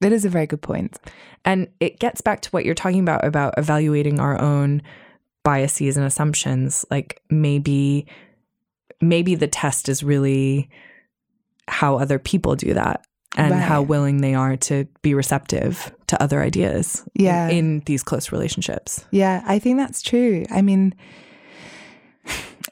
That 0.00 0.12
is 0.12 0.24
a 0.24 0.28
very 0.28 0.46
good 0.46 0.62
point. 0.62 0.98
And 1.44 1.68
it 1.80 1.98
gets 1.98 2.20
back 2.20 2.40
to 2.42 2.50
what 2.50 2.64
you're 2.64 2.74
talking 2.74 3.00
about 3.00 3.24
about 3.24 3.54
evaluating 3.56 4.20
our 4.20 4.40
own 4.40 4.82
biases 5.42 5.96
and 5.96 6.06
assumptions. 6.06 6.84
Like 6.90 7.20
maybe 7.30 8.06
maybe 9.00 9.34
the 9.34 9.48
test 9.48 9.88
is 9.88 10.02
really 10.02 10.68
how 11.68 11.98
other 11.98 12.18
people 12.18 12.56
do 12.56 12.74
that 12.74 13.04
and 13.38 13.52
right. 13.52 13.62
how 13.62 13.80
willing 13.80 14.20
they 14.20 14.34
are 14.34 14.56
to 14.56 14.86
be 15.00 15.14
receptive 15.14 15.94
to 16.08 16.20
other 16.22 16.42
ideas 16.42 17.04
yeah. 17.14 17.48
in, 17.48 17.56
in 17.56 17.82
these 17.86 18.02
close 18.02 18.32
relationships. 18.32 19.04
Yeah, 19.12 19.42
I 19.46 19.60
think 19.60 19.78
that's 19.78 20.02
true. 20.02 20.44
I 20.50 20.60
mean, 20.60 20.94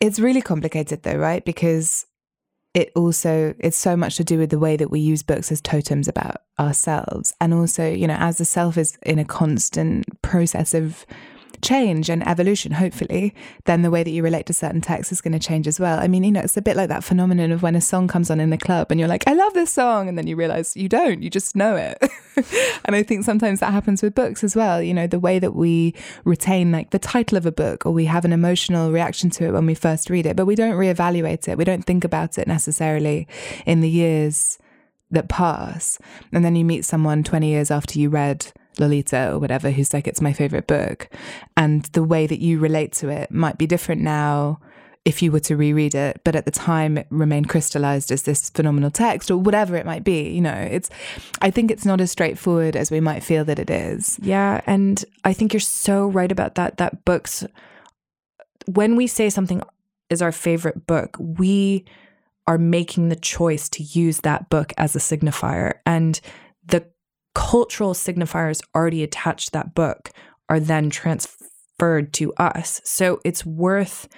it's 0.01 0.19
really 0.19 0.43
complicated 0.43 1.05
though, 1.05 1.17
right? 1.17 1.45
Because 1.45 2.07
it 2.75 2.91
also 2.95 3.55
it's 3.59 3.77
so 3.77 3.97
much 3.97 4.17
to 4.17 4.25
do 4.25 4.39
with 4.39 4.51
the 4.51 4.59
way 4.59 4.77
that 4.77 4.91
we 4.91 5.01
use 5.01 5.23
books 5.23 5.51
as 5.51 5.63
totems 5.63 6.09
about 6.09 6.43
ourselves 6.61 7.33
and 7.41 7.55
also 7.55 7.89
you 7.91 8.07
know 8.07 8.17
as 8.19 8.37
the 8.37 8.45
self 8.45 8.77
is 8.77 8.99
in 9.03 9.19
a 9.19 9.25
constant 9.25 10.05
process 10.21 10.75
of 10.75 11.07
change 11.63 12.09
and 12.09 12.27
evolution, 12.27 12.73
hopefully, 12.73 13.35
then 13.65 13.83
the 13.83 13.91
way 13.91 14.03
that 14.03 14.11
you 14.11 14.23
relate 14.23 14.47
to 14.47 14.53
certain 14.53 14.81
texts 14.81 15.13
is 15.13 15.21
going 15.21 15.33
to 15.33 15.39
change 15.39 15.67
as 15.67 15.81
well. 15.81 15.99
I 15.99 16.09
mean, 16.09 16.25
you 16.25 16.33
know, 16.33 16.41
it's 16.41 16.57
a 16.57 16.63
bit 16.63 16.77
like 16.77 16.89
that 16.89 17.05
phenomenon 17.05 17.53
of 17.53 17.63
when 17.63 17.77
a 17.77 17.81
song 17.81 18.09
comes 18.09 18.31
on 18.31 18.41
in 18.41 18.51
the 18.51 18.59
club 18.59 18.89
and 18.91 19.01
you're 19.01 19.09
like, 19.09 19.27
I 19.27 19.33
love 19.35 19.55
this 19.55 19.73
song. 19.73 20.09
And 20.09 20.17
then 20.17 20.27
you 20.27 20.37
realize 20.37 20.77
you 20.77 20.89
don't, 20.89 21.23
you 21.23 21.31
just 21.31 21.57
know 21.57 21.77
it. 21.77 21.99
and 22.85 22.95
I 22.97 23.03
think 23.03 23.25
sometimes 23.25 23.61
that 23.61 23.73
happens 23.73 24.03
with 24.03 24.15
books 24.15 24.45
as 24.45 24.55
well. 24.55 24.83
You 24.83 24.95
know, 24.95 25.07
the 25.07 25.19
way 25.19 25.39
that 25.39 25.55
we 25.55 25.95
retain 26.25 26.73
like 26.73 26.91
the 26.91 26.99
title 26.99 27.39
of 27.39 27.47
a 27.47 27.53
book 27.53 27.87
or 27.87 27.93
we 27.93 28.07
have 28.07 28.25
an 28.25 28.33
emotional 28.33 28.93
reaction 28.93 29.31
to 29.31 29.47
it 29.47 29.53
when 29.53 29.67
we 29.67 29.75
first 29.75 30.11
read 30.11 30.27
it, 30.27 30.37
but 30.37 30.47
we 30.47 30.55
don't 30.55 30.77
reevaluate 30.77 31.49
it. 31.49 31.59
We 31.59 31.65
don't 31.65 31.85
think 31.85 32.05
about 32.05 32.39
it 32.39 32.47
necessarily 32.47 33.27
in 33.65 33.81
the 33.81 33.91
years 33.91 34.59
that 35.11 35.29
pass. 35.29 35.99
And 36.33 36.45
then 36.45 36.57
you 36.57 36.65
meet 36.65 36.85
someone 36.85 37.23
20 37.23 37.49
years 37.49 37.71
after 37.71 37.99
you 37.99 38.09
read 38.09 38.53
Lolita 38.79 39.33
or 39.33 39.39
whatever, 39.39 39.71
who's 39.71 39.93
like, 39.93 40.07
it's 40.07 40.21
my 40.21 40.33
favorite 40.33 40.67
book. 40.67 41.09
And 41.57 41.85
the 41.87 42.05
way 42.05 42.27
that 42.27 42.41
you 42.41 42.59
relate 42.59 42.93
to 42.95 43.09
it 43.09 43.31
might 43.31 43.59
be 43.59 43.67
different 43.67 44.03
now 44.03 44.61
if 45.07 45.23
you 45.23 45.31
were 45.31 45.41
to 45.41 45.57
reread 45.57 45.95
it, 45.95 46.21
but 46.25 46.35
at 46.35 46.47
the 46.47 46.51
time 46.51 46.99
it 46.99 47.07
remained 47.11 47.49
crystallized 47.49 48.11
as 48.11 48.23
this 48.23 48.51
phenomenal 48.51 48.91
text 48.91 49.31
or 49.31 49.37
whatever 49.37 49.77
it 49.77 49.87
might 49.87 50.03
be. 50.03 50.31
You 50.31 50.41
know, 50.41 50.51
it's, 50.51 50.91
I 51.41 51.53
think 51.53 51.71
it's 51.71 51.85
not 51.85 52.01
as 52.01 52.11
straightforward 52.11 52.75
as 52.75 52.91
we 52.91 52.99
might 52.99 53.23
feel 53.23 53.45
that 53.45 53.61
it 53.61 53.71
is. 53.71 54.19
Yeah. 54.21 54.63
And 54.67 55.05
I 55.25 55.33
think 55.33 55.53
you're 55.53 55.61
so 55.61 56.09
right 56.09 56.33
about 56.33 56.57
that. 56.57 56.79
That 56.79 57.05
books, 57.05 57.47
when 58.67 58.97
we 58.97 59.07
say 59.07 59.31
something 59.31 59.63
is 60.11 60.21
our 60.21 60.33
favorite 60.33 60.89
book, 60.89 61.17
we 61.21 61.85
are 62.49 62.59
making 62.59 63.09
the 63.09 63.17
choice 63.17 63.69
to 63.69 63.85
use 63.85 64.23
that 64.23 64.51
book 64.51 64.73
as 64.77 64.97
a 64.97 64.99
signifier. 64.99 65.75
And 65.87 66.21
cultural 67.37 67.93
signifiers 67.93 68.63
already 68.75 69.03
attached 69.03 69.49
to 69.49 69.53
that 69.53 69.75
book 69.75 70.11
are 70.49 70.59
then 70.59 70.89
transferred 70.89 72.11
to 72.15 72.33
us. 72.35 72.81
So 72.83 73.21
it's 73.27 73.45
worth 73.45 74.09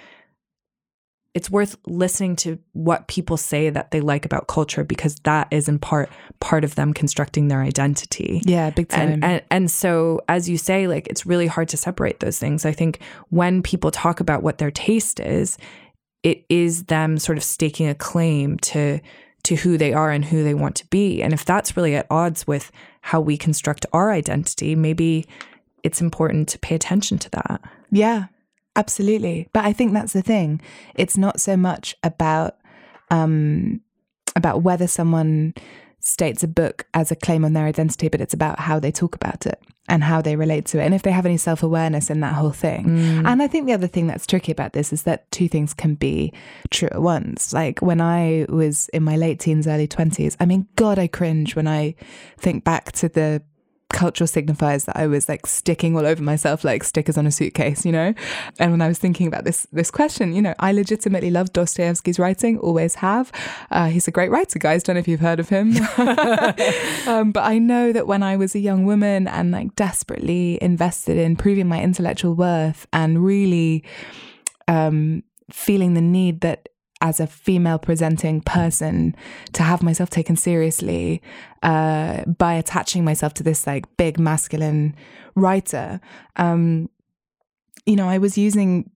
it's 1.35 1.49
worth 1.49 1.77
listening 1.85 2.35
to 2.37 2.57
what 2.71 3.07
people 3.07 3.37
say 3.37 3.69
that 3.69 3.91
they 3.91 4.01
like 4.01 4.25
about 4.25 4.47
culture 4.47 4.83
because 4.83 5.15
that 5.25 5.49
is 5.51 5.67
in 5.67 5.79
part 5.79 6.09
part 6.39 6.63
of 6.63 6.75
them 6.75 6.93
constructing 6.93 7.49
their 7.49 7.61
identity. 7.61 8.41
Yeah, 8.45 8.69
big 8.69 8.87
time. 8.87 9.09
And, 9.09 9.25
and 9.25 9.41
and 9.51 9.71
so 9.71 10.21
as 10.29 10.47
you 10.47 10.57
say, 10.57 10.87
like 10.87 11.05
it's 11.07 11.25
really 11.25 11.47
hard 11.47 11.67
to 11.69 11.77
separate 11.77 12.21
those 12.21 12.39
things. 12.39 12.65
I 12.65 12.71
think 12.71 13.01
when 13.31 13.61
people 13.61 13.91
talk 13.91 14.21
about 14.21 14.43
what 14.43 14.59
their 14.59 14.71
taste 14.71 15.19
is, 15.19 15.57
it 16.23 16.45
is 16.47 16.85
them 16.85 17.17
sort 17.17 17.37
of 17.37 17.43
staking 17.43 17.89
a 17.89 17.95
claim 17.95 18.57
to 18.59 19.01
to 19.43 19.55
who 19.55 19.77
they 19.77 19.93
are 19.93 20.11
and 20.11 20.25
who 20.25 20.43
they 20.43 20.53
want 20.53 20.75
to 20.75 20.87
be. 20.87 21.21
And 21.21 21.33
if 21.33 21.45
that's 21.45 21.75
really 21.77 21.95
at 21.95 22.07
odds 22.09 22.45
with 22.47 22.71
how 23.01 23.21
we 23.21 23.37
construct 23.37 23.85
our 23.93 24.11
identity, 24.11 24.75
maybe 24.75 25.27
it's 25.83 26.01
important 26.01 26.49
to 26.49 26.59
pay 26.59 26.75
attention 26.75 27.17
to 27.19 27.29
that. 27.31 27.61
Yeah, 27.91 28.25
absolutely. 28.75 29.47
But 29.53 29.65
I 29.65 29.73
think 29.73 29.93
that's 29.93 30.13
the 30.13 30.21
thing. 30.21 30.61
It's 30.95 31.17
not 31.17 31.39
so 31.39 31.55
much 31.55 31.95
about 32.03 32.57
um 33.11 33.81
about 34.35 34.61
whether 34.61 34.87
someone 34.87 35.53
states 35.99 36.43
a 36.43 36.47
book 36.47 36.85
as 36.93 37.11
a 37.11 37.15
claim 37.15 37.43
on 37.43 37.53
their 37.53 37.65
identity, 37.65 38.07
but 38.07 38.21
it's 38.21 38.33
about 38.33 38.59
how 38.59 38.79
they 38.79 38.91
talk 38.91 39.15
about 39.15 39.45
it 39.45 39.61
and 39.89 40.03
how 40.03 40.21
they 40.21 40.35
relate 40.35 40.65
to 40.65 40.79
it 40.79 40.85
and 40.85 40.93
if 40.93 41.01
they 41.01 41.11
have 41.11 41.25
any 41.25 41.37
self 41.37 41.63
awareness 41.63 42.09
in 42.09 42.19
that 42.21 42.35
whole 42.35 42.51
thing. 42.51 42.85
Mm. 42.85 43.27
And 43.27 43.41
I 43.41 43.47
think 43.47 43.65
the 43.65 43.73
other 43.73 43.87
thing 43.87 44.07
that's 44.07 44.27
tricky 44.27 44.51
about 44.51 44.73
this 44.73 44.93
is 44.93 45.03
that 45.03 45.29
two 45.31 45.49
things 45.49 45.73
can 45.73 45.95
be 45.95 46.31
true 46.69 46.89
at 46.91 47.01
once. 47.01 47.51
Like 47.53 47.79
when 47.81 47.99
I 47.99 48.45
was 48.47 48.87
in 48.89 49.03
my 49.03 49.17
late 49.17 49.39
teens, 49.39 49.67
early 49.67 49.87
20s, 49.87 50.37
I 50.39 50.45
mean, 50.45 50.67
God, 50.75 50.99
I 50.99 51.07
cringe 51.07 51.55
when 51.55 51.67
I 51.67 51.95
think 52.37 52.63
back 52.63 52.91
to 52.93 53.09
the 53.09 53.41
cultural 53.91 54.27
signifiers 54.27 54.85
that 54.85 54.95
I 54.95 55.07
was 55.07 55.27
like 55.27 55.45
sticking 55.47 55.97
all 55.97 56.05
over 56.05 56.21
myself 56.21 56.63
like 56.63 56.83
stickers 56.83 57.17
on 57.17 57.25
a 57.25 57.31
suitcase, 57.31 57.85
you 57.85 57.91
know? 57.91 58.13
And 58.59 58.71
when 58.71 58.81
I 58.81 58.87
was 58.87 58.99
thinking 58.99 59.27
about 59.27 59.43
this 59.43 59.67
this 59.71 59.91
question, 59.91 60.33
you 60.33 60.41
know, 60.41 60.53
I 60.59 60.71
legitimately 60.71 61.31
love 61.31 61.51
Dostoevsky's 61.53 62.19
writing, 62.19 62.57
always 62.59 62.95
have. 62.95 63.31
Uh, 63.71 63.87
he's 63.87 64.07
a 64.07 64.11
great 64.11 64.31
writer, 64.31 64.59
guys. 64.59 64.83
Don't 64.83 64.95
know 64.95 64.99
if 64.99 65.07
you've 65.07 65.19
heard 65.19 65.39
of 65.39 65.49
him. 65.49 65.75
um, 67.07 67.31
but 67.31 67.43
I 67.43 67.57
know 67.59 67.91
that 67.91 68.07
when 68.07 68.23
I 68.23 68.37
was 68.37 68.55
a 68.55 68.59
young 68.59 68.85
woman 68.85 69.27
and 69.27 69.51
like 69.51 69.75
desperately 69.75 70.57
invested 70.61 71.17
in 71.17 71.35
proving 71.35 71.67
my 71.67 71.81
intellectual 71.81 72.35
worth 72.35 72.87
and 72.93 73.23
really 73.23 73.83
um, 74.67 75.23
feeling 75.51 75.93
the 75.93 76.01
need 76.01 76.41
that 76.41 76.69
as 77.01 77.19
a 77.19 77.27
female 77.27 77.79
presenting 77.79 78.41
person 78.41 79.15
to 79.53 79.63
have 79.63 79.81
myself 79.81 80.09
taken 80.09 80.35
seriously 80.35 81.21
uh, 81.63 82.23
by 82.25 82.53
attaching 82.53 83.05
myself 83.05 83.33
to 83.33 83.43
this 83.43 83.65
like 83.65 83.85
big 83.97 84.19
masculine 84.19 84.95
writer. 85.35 86.01
Um, 86.35 86.89
you 87.85 87.95
know, 87.95 88.07
I 88.07 88.17
was 88.17 88.37
using 88.37 88.89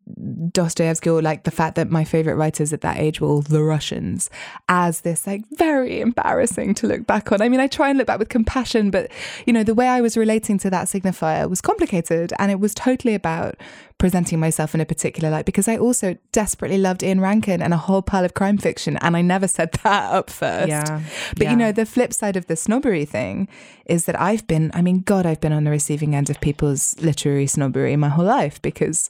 Dostoevsky 0.51 1.09
or 1.09 1.21
like 1.21 1.43
the 1.43 1.51
fact 1.51 1.75
that 1.75 1.89
my 1.89 2.03
favorite 2.03 2.35
writers 2.35 2.73
at 2.73 2.81
that 2.81 2.97
age 2.97 3.21
were 3.21 3.27
all 3.27 3.41
the 3.41 3.63
Russians 3.63 4.29
as 4.67 5.01
this 5.01 5.25
like 5.25 5.43
very 5.51 6.01
embarrassing 6.01 6.73
to 6.75 6.87
look 6.87 7.07
back 7.07 7.31
on. 7.31 7.41
I 7.41 7.49
mean, 7.49 7.59
I 7.59 7.67
try 7.67 7.89
and 7.89 7.97
look 7.97 8.07
back 8.07 8.19
with 8.19 8.29
compassion, 8.29 8.91
but 8.91 9.09
you 9.45 9.53
know, 9.53 9.63
the 9.63 9.73
way 9.73 9.87
I 9.87 10.01
was 10.01 10.17
relating 10.17 10.57
to 10.59 10.69
that 10.69 10.87
signifier 10.87 11.49
was 11.49 11.61
complicated 11.61 12.33
and 12.37 12.51
it 12.51 12.59
was 12.59 12.73
totally 12.73 13.15
about 13.15 13.55
presenting 13.97 14.37
myself 14.37 14.75
in 14.75 14.81
a 14.81 14.85
particular 14.85 15.29
light 15.29 15.45
because 15.45 15.69
I 15.69 15.77
also 15.77 16.17
desperately 16.33 16.77
loved 16.77 17.03
Ian 17.03 17.21
Rankin 17.21 17.61
and 17.61 17.73
a 17.73 17.77
whole 17.77 18.01
pile 18.01 18.25
of 18.25 18.33
crime 18.33 18.57
fiction. 18.57 18.97
And 18.97 19.15
I 19.15 19.21
never 19.21 19.47
said 19.47 19.71
that 19.83 20.13
up 20.13 20.29
first. 20.29 20.67
Yeah. 20.67 21.01
But 21.37 21.43
yeah. 21.43 21.51
you 21.51 21.55
know, 21.55 21.71
the 21.71 21.85
flip 21.85 22.11
side 22.11 22.35
of 22.35 22.47
the 22.47 22.57
snobbery 22.57 23.05
thing 23.05 23.47
is 23.85 24.03
that 24.05 24.19
I've 24.19 24.45
been, 24.45 24.71
I 24.73 24.81
mean, 24.81 24.99
God, 24.99 25.25
I've 25.25 25.39
been 25.39 25.53
on 25.53 25.63
the 25.63 25.71
receiving 25.71 26.15
end 26.15 26.29
of 26.29 26.41
people's 26.41 26.99
literary 26.99 27.47
snobbery 27.47 27.95
my 27.95 28.09
whole 28.09 28.25
life 28.25 28.61
because. 28.61 29.09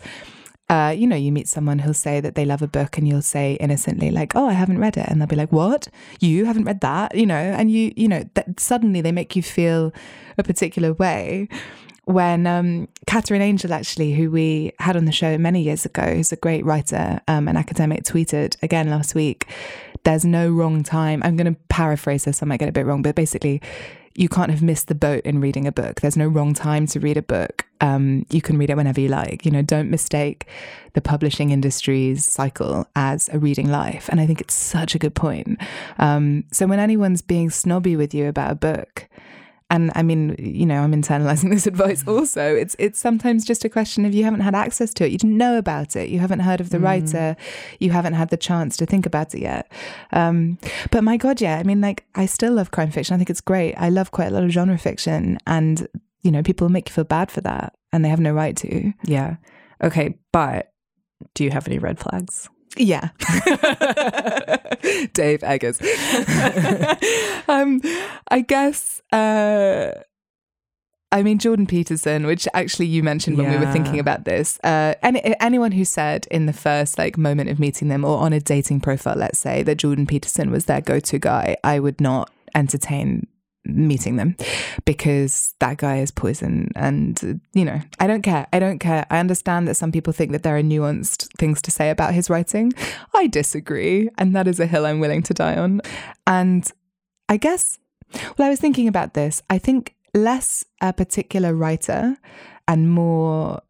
Uh, 0.69 0.93
you 0.95 1.05
know, 1.05 1.15
you 1.15 1.31
meet 1.31 1.47
someone 1.47 1.79
who'll 1.79 1.93
say 1.93 2.19
that 2.19 2.35
they 2.35 2.45
love 2.45 2.61
a 2.61 2.67
book, 2.67 2.97
and 2.97 3.07
you'll 3.07 3.21
say 3.21 3.57
innocently, 3.59 4.11
like, 4.11 4.35
"Oh, 4.35 4.47
I 4.47 4.53
haven't 4.53 4.79
read 4.79 4.97
it," 4.97 5.07
and 5.07 5.19
they'll 5.19 5.27
be 5.27 5.35
like, 5.35 5.51
"What? 5.51 5.87
You 6.19 6.45
haven't 6.45 6.63
read 6.63 6.81
that?" 6.81 7.15
You 7.15 7.25
know, 7.25 7.35
and 7.35 7.69
you, 7.69 7.91
you 7.95 8.07
know, 8.07 8.23
that 8.35 8.59
suddenly 8.59 9.01
they 9.01 9.11
make 9.11 9.35
you 9.35 9.43
feel 9.43 9.93
a 10.37 10.43
particular 10.43 10.93
way 10.93 11.47
when 12.05 12.45
um, 12.47 12.87
Katherine 13.07 13.41
Angel, 13.41 13.73
actually, 13.73 14.13
who 14.13 14.29
we 14.29 14.73
had 14.79 14.97
on 14.97 15.05
the 15.05 15.11
show 15.11 15.37
many 15.37 15.61
years 15.61 15.85
ago, 15.85 16.15
who's 16.15 16.31
a 16.31 16.37
great 16.37 16.65
writer, 16.65 17.21
um, 17.27 17.47
an 17.47 17.55
academic, 17.55 18.03
tweeted 18.03 18.61
again 18.61 18.89
last 18.89 19.15
week, 19.15 19.47
there's 20.03 20.25
no 20.25 20.49
wrong 20.49 20.83
time. 20.83 21.21
I'm 21.23 21.37
going 21.37 21.53
to 21.53 21.59
paraphrase 21.69 22.25
this, 22.25 22.43
I 22.43 22.45
might 22.45 22.59
get 22.59 22.69
a 22.69 22.73
bit 22.73 22.85
wrong, 22.85 23.01
but 23.01 23.15
basically, 23.15 23.61
you 24.15 24.29
can't 24.29 24.51
have 24.51 24.61
missed 24.61 24.87
the 24.87 24.95
boat 24.95 25.23
in 25.23 25.41
reading 25.41 25.65
a 25.67 25.71
book. 25.71 26.01
There's 26.01 26.17
no 26.17 26.27
wrong 26.27 26.53
time 26.53 26.85
to 26.87 26.99
read 26.99 27.17
a 27.17 27.21
book. 27.21 27.65
Um, 27.81 28.25
you 28.29 28.41
can 28.41 28.57
read 28.57 28.69
it 28.69 28.77
whenever 28.77 29.01
you 29.01 29.09
like. 29.09 29.45
You 29.45 29.51
know, 29.51 29.61
don't 29.61 29.89
mistake 29.89 30.47
the 30.93 31.01
publishing 31.01 31.49
industry's 31.49 32.23
cycle 32.23 32.87
as 32.95 33.29
a 33.29 33.39
reading 33.39 33.69
life. 33.69 34.09
And 34.09 34.21
I 34.21 34.25
think 34.25 34.39
it's 34.39 34.53
such 34.53 34.95
a 34.95 34.99
good 34.99 35.15
point. 35.15 35.59
Um, 35.97 36.45
so 36.51 36.67
when 36.67 36.79
anyone's 36.79 37.21
being 37.21 37.49
snobby 37.49 37.95
with 37.95 38.13
you 38.13 38.27
about 38.27 38.51
a 38.51 38.55
book, 38.55 39.07
and 39.73 39.91
I 39.95 40.03
mean, 40.03 40.35
you 40.37 40.67
know, 40.67 40.81
I'm 40.81 40.93
internalizing 40.93 41.49
this 41.51 41.65
advice 41.65 42.07
also. 42.07 42.55
It's 42.55 42.75
it's 42.77 42.99
sometimes 42.99 43.43
just 43.43 43.65
a 43.65 43.69
question 43.69 44.05
of 44.05 44.13
you 44.13 44.23
haven't 44.23 44.41
had 44.41 44.53
access 44.53 44.93
to 44.93 45.05
it, 45.05 45.11
you 45.11 45.17
didn't 45.17 45.37
know 45.37 45.57
about 45.57 45.95
it, 45.95 46.09
you 46.09 46.19
haven't 46.19 46.41
heard 46.41 46.61
of 46.61 46.69
the 46.69 46.77
mm. 46.77 46.83
writer, 46.83 47.35
you 47.79 47.89
haven't 47.89 48.13
had 48.13 48.29
the 48.29 48.37
chance 48.37 48.77
to 48.77 48.85
think 48.85 49.07
about 49.07 49.33
it 49.33 49.41
yet. 49.41 49.71
Um, 50.11 50.59
but 50.91 51.03
my 51.03 51.17
God, 51.17 51.41
yeah, 51.41 51.57
I 51.57 51.63
mean, 51.63 51.81
like 51.81 52.05
I 52.13 52.27
still 52.27 52.53
love 52.53 52.69
crime 52.69 52.91
fiction. 52.91 53.15
I 53.15 53.17
think 53.17 53.31
it's 53.31 53.41
great. 53.41 53.73
I 53.73 53.89
love 53.89 54.11
quite 54.11 54.27
a 54.27 54.31
lot 54.31 54.43
of 54.43 54.51
genre 54.51 54.77
fiction, 54.77 55.39
and 55.47 55.87
you 56.21 56.31
know, 56.31 56.43
people 56.43 56.69
make 56.69 56.87
you 56.89 56.93
feel 56.93 57.03
bad 57.03 57.31
for 57.31 57.41
that, 57.41 57.73
and 57.91 58.05
they 58.05 58.09
have 58.09 58.19
no 58.19 58.31
right 58.31 58.55
to. 58.57 58.93
Yeah. 59.05 59.37
Okay, 59.83 60.19
but 60.31 60.71
do 61.33 61.43
you 61.43 61.49
have 61.49 61.67
any 61.67 61.79
red 61.79 61.97
flags? 61.97 62.47
Yeah. 62.77 63.09
Dave 65.13 65.41
Eggers. 65.43 65.79
um, 67.47 67.81
I 68.29 68.41
guess, 68.41 69.01
uh, 69.13 69.91
I 71.13 71.21
mean, 71.21 71.37
Jordan 71.37 71.67
Peterson, 71.67 72.25
which 72.25 72.47
actually 72.55 72.87
you 72.87 73.03
mentioned 73.03 73.37
when 73.37 73.45
yeah. 73.45 73.59
we 73.59 73.65
were 73.65 73.71
thinking 73.71 73.99
about 73.99 74.25
this. 74.25 74.59
Uh, 74.63 74.95
any, 75.03 75.21
anyone 75.39 75.71
who 75.71 75.85
said 75.85 76.25
in 76.31 76.47
the 76.47 76.53
first 76.53 76.97
like 76.97 77.19
moment 77.19 77.51
of 77.51 77.59
meeting 77.59 77.87
them 77.87 78.03
or 78.03 78.17
on 78.17 78.33
a 78.33 78.39
dating 78.39 78.81
profile, 78.81 79.15
let's 79.15 79.37
say, 79.37 79.61
that 79.61 79.75
Jordan 79.75 80.07
Peterson 80.07 80.49
was 80.49 80.65
their 80.65 80.81
go 80.81 80.99
to 80.99 81.19
guy, 81.19 81.55
I 81.63 81.79
would 81.79 82.01
not 82.01 82.31
entertain 82.55 83.27
meeting 83.65 84.15
them 84.15 84.35
because 84.85 85.53
that 85.59 85.77
guy 85.77 85.99
is 85.99 86.11
poison 86.11 86.69
and 86.75 87.39
you 87.53 87.63
know 87.63 87.79
i 87.97 88.05
don't 88.05 88.21
care 88.21 88.45
i 88.51 88.59
don't 88.59 88.79
care 88.79 89.05
i 89.09 89.19
understand 89.19 89.65
that 89.69 89.75
some 89.75 89.89
people 89.89 90.11
think 90.11 90.33
that 90.33 90.43
there 90.43 90.57
are 90.57 90.61
nuanced 90.61 91.29
things 91.37 91.61
to 91.61 91.71
say 91.71 91.89
about 91.89 92.13
his 92.13 92.29
writing 92.29 92.73
i 93.15 93.25
disagree 93.27 94.09
and 94.17 94.35
that 94.35 94.49
is 94.49 94.59
a 94.59 94.65
hill 94.65 94.85
i'm 94.85 94.99
willing 94.99 95.23
to 95.23 95.33
die 95.33 95.55
on 95.55 95.79
and 96.27 96.73
i 97.29 97.37
guess 97.37 97.79
well 98.37 98.47
i 98.47 98.49
was 98.49 98.59
thinking 98.59 98.87
about 98.87 99.13
this 99.13 99.41
i 99.49 99.57
think 99.57 99.95
less 100.13 100.65
a 100.81 100.93
particular 100.93 101.53
writer 101.53 102.17
and 102.67 102.89
more 102.91 103.61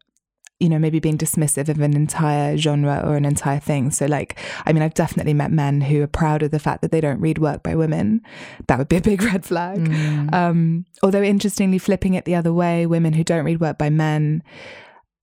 you 0.60 0.68
know, 0.68 0.78
maybe 0.78 1.00
being 1.00 1.18
dismissive 1.18 1.68
of 1.68 1.80
an 1.80 1.94
entire 1.94 2.56
genre 2.56 3.02
or 3.04 3.16
an 3.16 3.24
entire 3.24 3.58
thing. 3.60 3.90
So, 3.90 4.06
like, 4.06 4.38
I 4.64 4.72
mean, 4.72 4.82
I've 4.82 4.94
definitely 4.94 5.34
met 5.34 5.50
men 5.50 5.80
who 5.82 6.02
are 6.02 6.06
proud 6.06 6.42
of 6.42 6.52
the 6.52 6.60
fact 6.60 6.80
that 6.80 6.92
they 6.92 7.00
don't 7.00 7.20
read 7.20 7.38
work 7.38 7.62
by 7.62 7.74
women. 7.74 8.22
That 8.68 8.78
would 8.78 8.88
be 8.88 8.96
a 8.96 9.00
big 9.02 9.20
red 9.32 9.44
flag. 9.44 9.78
Mm. 9.78 10.32
Um, 10.32 10.86
although, 11.02 11.22
interestingly, 11.22 11.78
flipping 11.78 12.14
it 12.14 12.24
the 12.24 12.36
other 12.36 12.52
way, 12.52 12.86
women 12.86 13.12
who 13.12 13.24
don't 13.24 13.44
read 13.44 13.60
work 13.60 13.76
by 13.76 13.90
men 13.90 14.42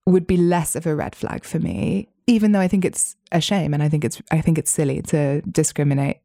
would 0.06 0.26
be 0.26 0.36
less 0.36 0.76
of 0.76 0.86
a 0.86 0.94
red 0.94 1.16
flag 1.16 1.44
for 1.44 1.58
me 1.58 2.08
even 2.26 2.52
though 2.52 2.60
I 2.60 2.68
think 2.68 2.84
it's 2.84 3.16
a 3.30 3.40
shame 3.40 3.74
and 3.74 3.82
I 3.82 3.88
think 3.88 4.04
it's 4.04 4.22
I 4.30 4.40
think 4.40 4.58
it's 4.58 4.70
silly 4.70 5.02
to 5.02 5.42
discriminate 5.42 6.18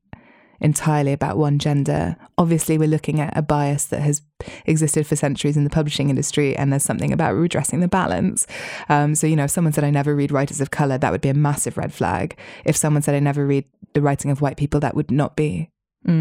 entirely 0.59 1.13
about 1.13 1.37
one 1.37 1.59
gender. 1.59 2.15
Obviously, 2.37 2.77
we're 2.77 2.87
looking 2.87 3.19
at 3.19 3.35
a 3.37 3.41
bias 3.41 3.85
that 3.85 4.01
has 4.01 4.21
existed 4.65 5.05
for 5.05 5.15
centuries 5.15 5.57
in 5.57 5.63
the 5.63 5.69
publishing 5.69 6.09
industry, 6.09 6.55
and 6.55 6.71
there's 6.71 6.83
something 6.83 7.11
about 7.11 7.33
redressing 7.33 7.79
the 7.79 7.87
balance. 7.87 8.47
Um, 8.89 9.15
so, 9.15 9.27
you 9.27 9.35
know, 9.35 9.45
if 9.45 9.51
someone 9.51 9.73
said 9.73 9.83
I 9.83 9.89
never 9.89 10.15
read 10.15 10.31
writers 10.31 10.61
of 10.61 10.71
color, 10.71 10.97
that 10.97 11.11
would 11.11 11.21
be 11.21 11.29
a 11.29 11.33
massive 11.33 11.77
red 11.77 11.93
flag. 11.93 12.37
If 12.65 12.75
someone 12.75 13.01
said 13.01 13.15
I 13.15 13.19
never 13.19 13.45
read 13.45 13.65
the 13.93 14.01
writing 14.01 14.31
of 14.31 14.41
white 14.41 14.57
people, 14.57 14.79
that 14.81 14.95
would 14.95 15.11
not 15.11 15.35
be. 15.35 15.69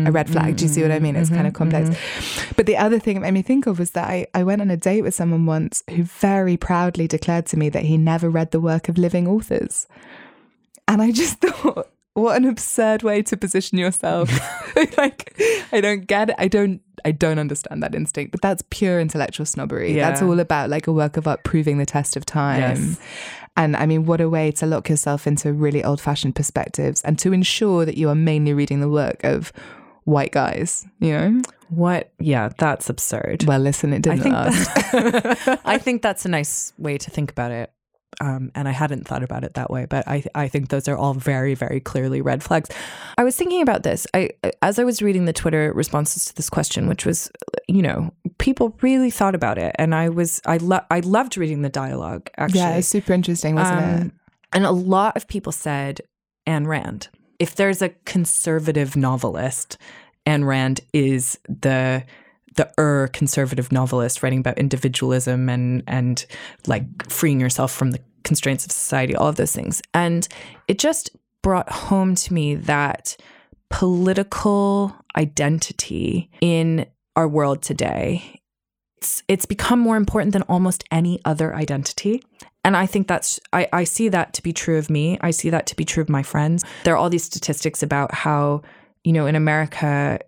a 0.09 0.11
red 0.11 0.29
flag. 0.29 0.57
Do 0.57 0.65
you 0.65 0.69
see 0.69 0.83
what 0.83 0.91
I 0.91 0.99
mean? 0.99 1.15
It's 1.15 1.29
mm-hmm, 1.29 1.37
kind 1.37 1.47
of 1.47 1.55
complex. 1.55 1.91
Mm-hmm. 1.91 2.53
But 2.57 2.67
the 2.67 2.77
other 2.77 2.99
thing 2.99 3.17
it 3.17 3.21
made 3.21 3.35
me 3.35 3.43
think 3.43 3.67
of 3.67 3.79
was 3.79 3.93
that 3.93 4.09
I, 4.09 4.27
I 4.35 4.43
went 4.43 4.61
on 4.61 4.71
a 4.71 4.77
date 4.77 5.03
with 5.03 5.15
someone 5.15 5.47
once 5.47 5.85
who 5.91 6.03
very 6.03 6.57
proudly 6.57 7.07
declared 7.07 7.47
to 7.47 7.57
me 7.57 7.69
that 7.69 7.85
he 7.85 7.97
never 7.97 8.29
read 8.29 8.51
the 8.51 8.59
work 8.59 8.89
of 8.89 8.99
living 8.99 9.29
authors. 9.29 9.87
And 10.89 11.03
I 11.03 11.13
just 11.13 11.39
thought, 11.41 11.89
what 12.17 12.37
an 12.37 12.47
absurd 12.47 13.03
way 13.03 13.23
to 13.23 13.37
position 13.37 13.79
yourself. 13.79 14.31
like 14.97 15.41
I 15.73 15.81
don't 15.81 16.07
get 16.07 16.31
it. 16.31 16.37
I 16.39 16.49
don't 16.49 16.81
I 17.05 17.13
don't 17.13 17.39
understand 17.39 17.83
that 17.83 17.95
instinct, 17.95 18.33
but 18.33 18.41
that's 18.41 18.63
pure 18.71 19.01
intellectual 19.01 19.47
snobbery. 19.47 19.95
Yeah. 19.95 20.09
That's 20.09 20.23
all 20.23 20.41
about 20.41 20.71
like 20.71 20.87
a 20.87 20.93
work 20.93 21.17
of 21.17 21.27
art 21.27 21.45
proving 21.45 21.79
the 21.79 21.87
test 21.87 22.17
of 22.17 22.25
time. 22.25 22.61
Yes. 22.61 23.01
And 23.57 23.77
I 23.77 23.87
mean, 23.87 24.07
what 24.07 24.21
a 24.21 24.29
way 24.29 24.51
to 24.53 24.67
lock 24.67 24.89
yourself 24.89 25.27
into 25.27 25.53
really 25.53 25.85
old 25.85 26.01
fashioned 26.01 26.35
perspectives 26.35 27.03
and 27.03 27.19
to 27.21 27.33
ensure 27.33 27.85
that 27.85 27.97
you 27.97 28.09
are 28.09 28.15
mainly 28.15 28.53
reading 28.53 28.81
the 28.81 28.89
work 28.89 29.23
of 29.25 29.53
white 30.05 30.33
guys, 30.33 30.87
you 31.01 31.13
know? 31.13 31.41
What? 31.69 32.13
Yeah, 32.19 32.51
that's 32.59 32.89
absurd. 32.89 33.45
Well, 33.45 33.59
listen, 33.59 33.93
it 33.93 34.03
didn't 34.03 34.33
I 34.33 34.51
think 34.51 35.61
I 35.65 35.79
think 35.79 36.03
that's 36.03 36.25
a 36.25 36.29
nice 36.29 36.73
way 36.79 36.97
to 36.99 37.11
think 37.11 37.31
about 37.31 37.51
it. 37.51 37.73
Um, 38.21 38.51
and 38.55 38.67
I 38.67 38.71
hadn't 38.71 39.07
thought 39.07 39.23
about 39.23 39.45
it 39.45 39.55
that 39.55 39.71
way, 39.71 39.87
but 39.87 40.09
I 40.09 40.25
I 40.35 40.49
think 40.49 40.69
those 40.69 40.89
are 40.89 40.97
all 40.97 41.15
very 41.15 41.55
very 41.55 41.81
clearly 41.81 42.21
red 42.21 42.43
flags. 42.43 42.71
I 43.19 43.25
was 43.25 43.37
thinking 43.37 43.63
about 43.63 43.83
this. 43.83 44.07
I 44.15 44.31
as 44.63 44.79
I 44.79 44.85
was 44.85 45.03
reading 45.03 45.27
the 45.27 45.33
Twitter 45.33 45.73
responses 45.75 46.25
to 46.27 46.35
this 46.35 46.49
question, 46.49 46.89
which 46.89 47.05
was, 47.05 47.31
you 47.69 47.83
know, 47.83 48.13
people 48.39 48.77
really 48.81 49.11
thought 49.11 49.35
about 49.35 49.59
it, 49.59 49.75
and 49.79 49.95
I 49.95 50.09
was 50.09 50.41
I 50.47 50.57
lo- 50.57 50.85
I 50.91 51.01
loved 51.01 51.37
reading 51.37 51.63
the 51.63 51.69
dialogue. 51.69 52.31
Actually, 52.39 52.61
yeah, 52.61 52.77
it's 52.77 52.89
super 52.89 53.13
interesting, 53.13 53.55
wasn't 53.55 53.79
um, 53.79 54.07
it? 54.07 54.13
And 54.53 54.65
a 54.65 54.71
lot 54.71 55.17
of 55.17 55.29
people 55.29 55.53
said 55.53 56.01
Ayn 56.47 56.67
Rand. 56.67 57.09
If 57.39 57.55
there's 57.55 57.83
a 57.83 57.91
conservative 58.07 58.97
novelist, 58.97 59.77
Ayn 60.27 60.47
Rand 60.47 60.81
is 60.93 61.39
the 61.49 62.05
the 62.57 62.71
er 62.79 63.09
conservative 63.13 63.71
novelist 63.73 64.23
writing 64.23 64.41
about 64.41 64.59
individualism 64.59 65.49
and 65.49 65.83
and 65.87 66.27
like 66.67 66.85
freeing 67.11 67.41
yourself 67.41 67.73
from 67.73 67.91
the 67.93 68.01
constraints 68.25 68.65
of 68.65 68.73
society, 68.73 69.15
all 69.15 69.29
of 69.29 69.37
those 69.37 69.53
things. 69.53 69.81
And 69.95 70.27
it 70.69 70.79
just 70.79 71.11
brought 71.43 71.71
home 71.71 72.15
to 72.17 72.35
me 72.35 72.57
that 72.57 73.17
political 73.71 74.95
identity 75.17 76.31
in 76.41 76.87
our 77.15 77.29
world 77.29 77.63
today 77.63 78.41
it's, 78.99 79.23
it's 79.29 79.47
become 79.47 79.79
more 79.79 79.97
important 79.97 80.33
than 80.33 80.43
almost 80.43 80.85
any 80.91 81.21
other 81.25 81.55
identity. 81.55 82.23
And 82.65 82.77
I 82.77 82.87
think 82.87 83.07
that's, 83.07 83.39
I, 83.53 83.69
I 83.73 83.85
see 83.85 84.09
that 84.09 84.33
to 84.35 84.43
be 84.43 84.53
true 84.53 84.79
of 84.79 84.91
me. 84.91 85.19
I 85.21 85.31
see 85.31 85.51
that 85.51 85.67
to 85.67 85.77
be 85.77 85.85
true 85.85 86.03
of 86.03 86.09
my 86.09 86.23
friends. 86.23 86.65
There 86.85 86.95
are 86.95 86.97
all 86.97 87.11
these 87.11 87.25
statistics 87.25 87.83
about 87.83 88.13
how, 88.13 88.63
you 89.05 89.13
know, 89.13 89.27
in 89.27 89.37
America, 89.37 90.19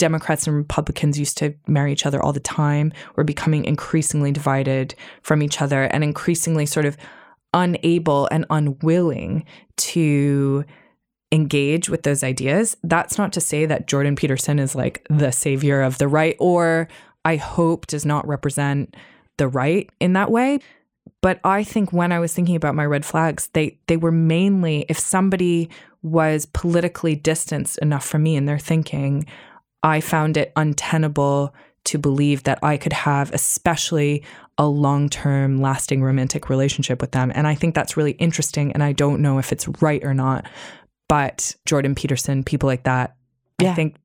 Democrats 0.00 0.46
and 0.46 0.56
Republicans 0.56 1.18
used 1.18 1.36
to 1.38 1.54
marry 1.66 1.92
each 1.92 2.06
other 2.06 2.20
all 2.20 2.32
the 2.32 2.40
time. 2.40 2.92
We're 3.14 3.24
becoming 3.24 3.66
increasingly 3.66 4.32
divided 4.32 4.94
from 5.22 5.42
each 5.42 5.60
other 5.60 5.84
and 5.84 6.02
increasingly 6.02 6.64
sort 6.64 6.86
of 6.86 6.96
unable 7.52 8.26
and 8.30 8.46
unwilling 8.48 9.44
to 9.76 10.64
engage 11.30 11.90
with 11.90 12.02
those 12.02 12.24
ideas. 12.24 12.76
That's 12.82 13.18
not 13.18 13.32
to 13.34 13.40
say 13.40 13.66
that 13.66 13.86
Jordan 13.86 14.16
Peterson 14.16 14.58
is 14.58 14.74
like 14.74 15.06
the 15.10 15.30
savior 15.30 15.82
of 15.82 15.98
the 15.98 16.08
right 16.08 16.34
or 16.40 16.88
I 17.24 17.36
hope 17.36 17.86
does 17.86 18.06
not 18.06 18.26
represent 18.26 18.96
the 19.36 19.48
right 19.48 19.88
in 20.00 20.14
that 20.14 20.30
way. 20.30 20.60
But 21.20 21.40
I 21.44 21.62
think 21.62 21.92
when 21.92 22.10
I 22.10 22.20
was 22.20 22.32
thinking 22.32 22.56
about 22.56 22.74
my 22.74 22.86
red 22.86 23.04
flags, 23.04 23.50
they 23.52 23.78
they 23.86 23.98
were 23.98 24.12
mainly 24.12 24.86
if 24.88 24.98
somebody 24.98 25.68
was 26.02 26.46
politically 26.46 27.14
distanced 27.14 27.76
enough 27.78 28.06
from 28.06 28.22
me 28.22 28.36
in 28.36 28.46
their 28.46 28.58
thinking, 28.58 29.26
I 29.82 30.00
found 30.00 30.36
it 30.36 30.52
untenable 30.56 31.54
to 31.84 31.98
believe 31.98 32.42
that 32.42 32.58
I 32.62 32.76
could 32.76 32.92
have, 32.92 33.32
especially 33.32 34.24
a 34.58 34.66
long 34.66 35.08
term, 35.08 35.60
lasting 35.60 36.02
romantic 36.02 36.50
relationship 36.50 37.00
with 37.00 37.12
them. 37.12 37.32
And 37.34 37.46
I 37.46 37.54
think 37.54 37.74
that's 37.74 37.96
really 37.96 38.12
interesting. 38.12 38.72
And 38.72 38.82
I 38.82 38.92
don't 38.92 39.22
know 39.22 39.38
if 39.38 39.52
it's 39.52 39.66
right 39.80 40.04
or 40.04 40.12
not. 40.12 40.46
But 41.08 41.56
Jordan 41.66 41.94
Peterson, 41.94 42.44
people 42.44 42.66
like 42.66 42.84
that, 42.84 43.16
yeah. 43.60 43.72
I 43.72 43.74
think 43.74 43.96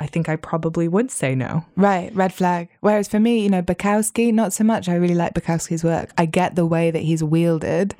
I 0.00 0.06
think 0.06 0.30
I 0.30 0.36
probably 0.36 0.88
would 0.88 1.10
say 1.10 1.34
no. 1.34 1.66
Right, 1.76 2.10
red 2.14 2.32
flag. 2.32 2.70
Whereas 2.80 3.06
for 3.06 3.20
me, 3.20 3.42
you 3.42 3.50
know, 3.50 3.60
Bukowski, 3.60 4.32
not 4.32 4.54
so 4.54 4.64
much. 4.64 4.88
I 4.88 4.94
really 4.94 5.14
like 5.14 5.34
Bukowski's 5.34 5.84
work. 5.84 6.10
I 6.16 6.24
get 6.24 6.56
the 6.56 6.64
way 6.64 6.90
that 6.90 7.02
he's 7.02 7.22
wielded 7.22 7.94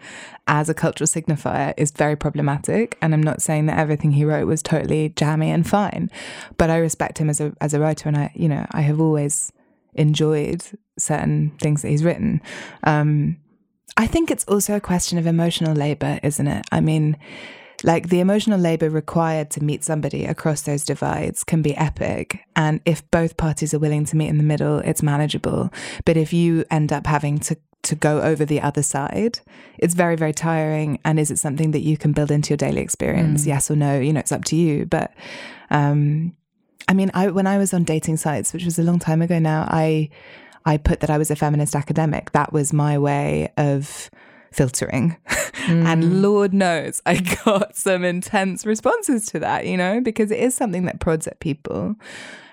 as 0.47 0.71
a 0.71 0.75
cultural 0.75 1.07
signifier 1.07 1.75
is 1.77 1.91
very 1.91 2.17
problematic, 2.17 2.97
and 3.03 3.13
I'm 3.13 3.23
not 3.23 3.43
saying 3.43 3.67
that 3.67 3.79
everything 3.79 4.13
he 4.13 4.25
wrote 4.25 4.47
was 4.47 4.63
totally 4.63 5.11
jammy 5.11 5.51
and 5.51 5.69
fine, 5.69 6.11
but 6.57 6.71
I 6.71 6.79
respect 6.79 7.19
him 7.19 7.29
as 7.29 7.41
a 7.41 7.53
as 7.61 7.75
a 7.75 7.81
writer, 7.81 8.09
and 8.09 8.17
I, 8.17 8.33
you 8.35 8.49
know, 8.49 8.67
I 8.73 8.81
have 8.81 8.99
always 8.99 9.53
enjoyed 9.95 10.65
certain 10.99 11.53
things 11.61 11.83
that 11.83 11.89
he's 11.89 12.03
written. 12.03 12.41
Um, 12.83 13.37
I 13.97 14.07
think 14.07 14.31
it's 14.31 14.45
also 14.45 14.75
a 14.75 14.81
question 14.81 15.19
of 15.19 15.27
emotional 15.27 15.75
labor, 15.75 16.19
isn't 16.23 16.47
it? 16.47 16.65
I 16.73 16.81
mean 16.81 17.19
like 17.83 18.09
the 18.09 18.21
emotional 18.21 18.59
labor 18.59 18.91
required 18.91 19.51
to 19.51 19.65
meet 19.65 19.85
somebody 19.85 20.25
across 20.25 20.63
those 20.63 20.85
divides 20.85 21.45
can 21.45 21.63
be 21.63 21.77
epic. 21.77 22.41
And 22.55 22.81
if 22.85 23.09
both 23.11 23.37
parties 23.37 23.73
are 23.73 23.79
willing 23.79 24.05
to 24.07 24.17
meet 24.17 24.29
in 24.29 24.39
the 24.39 24.45
middle, 24.45 24.79
it's 24.79 25.03
manageable. 25.03 25.71
But 26.05 26.17
if 26.17 26.33
you 26.33 26.65
end 26.71 26.93
up 26.93 27.07
having 27.07 27.39
to 27.41 27.57
to 27.83 27.95
go 27.95 28.21
over 28.21 28.45
the 28.45 28.61
other 28.61 28.83
side, 28.83 29.41
it's 29.79 29.95
very, 29.95 30.15
very 30.15 30.35
tiring. 30.35 30.99
And 31.03 31.19
is 31.19 31.31
it 31.31 31.39
something 31.39 31.71
that 31.71 31.81
you 31.81 31.97
can 31.97 32.13
build 32.13 32.31
into 32.31 32.51
your 32.51 32.59
daily 32.59 32.83
experience? 32.83 33.45
Mm. 33.45 33.47
Yes 33.47 33.71
or 33.71 33.77
no? 33.77 33.99
You 33.99 34.13
know, 34.13 34.21
it's 34.21 34.33
up 34.33 34.45
to 34.47 34.57
you. 34.57 34.85
But 34.85 35.15
um, 35.71 36.37
I 36.89 36.93
mean, 36.93 37.11
I 37.15 37.29
when 37.29 37.47
I 37.47 37.57
was 37.57 37.73
on 37.73 37.85
dating 37.85 38.19
sites, 38.19 38.53
which 38.53 38.65
was 38.65 38.79
a 38.79 38.83
long 38.83 38.99
time 38.99 39.23
ago 39.23 39.39
now, 39.39 39.67
I 39.69 40.11
I 40.65 40.77
put 40.77 41.01
that 41.01 41.11
I 41.11 41.19
was 41.19 41.31
a 41.31 41.37
feminist 41.37 41.75
academic. 41.75 42.33
That 42.33 42.53
was 42.53 42.73
my 42.73 42.99
way 42.99 43.53
of 43.57 44.11
filtering. 44.53 45.17
Mm. 45.61 45.85
and 45.85 46.23
Lord 46.23 46.55
knows 46.55 47.03
I 47.05 47.17
got 47.45 47.77
some 47.77 48.03
intense 48.03 48.65
responses 48.65 49.27
to 49.27 49.39
that, 49.41 49.67
you 49.67 49.77
know, 49.77 50.01
because 50.01 50.31
it 50.31 50.39
is 50.39 50.55
something 50.55 50.87
that 50.87 51.01
prods 51.01 51.27
at 51.27 51.39
people. 51.39 51.97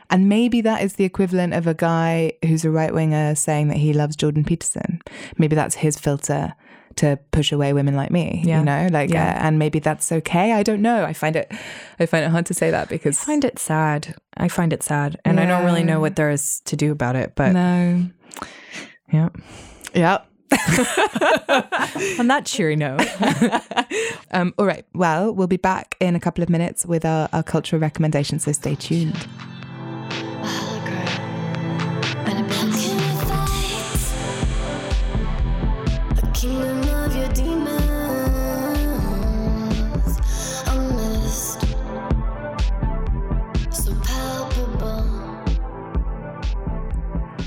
And 0.10 0.28
maybe 0.28 0.60
that 0.62 0.84
is 0.84 0.94
the 0.94 1.06
equivalent 1.06 1.54
of 1.54 1.68
a 1.68 1.74
guy 1.74 2.34
who's 2.46 2.66
a 2.66 2.70
right 2.70 2.94
winger 2.94 3.34
saying 3.36 3.70
that 3.70 3.78
he 3.78 3.94
loves 3.94 4.18
Jordan 4.18 4.44
Peterson. 4.44 5.02
Maybe 5.38 5.56
that's 5.56 5.76
his 5.76 5.98
filter 5.98 6.54
to 6.98 7.20
push 7.32 7.52
away 7.52 7.74
women 7.74 7.96
like 7.96 8.12
me, 8.12 8.42
yeah. 8.46 8.60
you 8.60 8.66
know, 8.66 8.88
like, 8.92 9.10
yeah. 9.10 9.30
uh, 9.30 9.48
and 9.48 9.60
maybe 9.60 9.80
that's 9.80 10.12
okay. 10.12 10.54
I 10.54 10.64
don't 10.64 10.82
know. 10.82 11.06
I 11.06 11.14
find 11.14 11.36
it, 11.36 11.52
I 12.00 12.06
find 12.06 12.26
it 12.26 12.30
hard 12.30 12.46
to 12.48 12.54
say 12.54 12.72
that 12.72 12.90
because 12.90 13.22
I 13.22 13.26
find 13.26 13.46
it 13.46 13.60
sad. 13.60 14.16
I 14.36 14.48
find 14.48 14.74
it 14.74 14.84
sad, 14.84 15.20
and 15.24 15.38
yeah. 15.38 15.44
I 15.44 15.46
don't 15.46 15.66
really 15.66 15.84
know 15.84 16.00
what 16.00 16.16
there 16.16 16.30
is 16.30 16.62
to 16.66 16.76
do 16.76 16.92
about 16.92 17.16
it. 17.16 17.34
But 17.36 17.54
no, 17.54 18.10
yeah, 19.12 19.30
yeah. 19.94 20.20
On 22.20 22.28
that 22.28 22.44
cheery 22.46 22.76
note. 22.76 23.02
um, 24.32 24.54
all 24.58 24.66
right. 24.66 24.86
Well, 24.94 25.34
we'll 25.34 25.48
be 25.48 25.58
back 25.58 25.96
in 26.00 26.16
a 26.16 26.20
couple 26.20 26.44
of 26.44 26.50
minutes 26.50 26.86
with 26.86 27.06
our, 27.06 27.28
our 27.34 27.44
cultural 27.44 27.82
recommendations, 27.82 28.44
so 28.46 28.52
stay 28.52 28.76
tuned. 28.76 29.28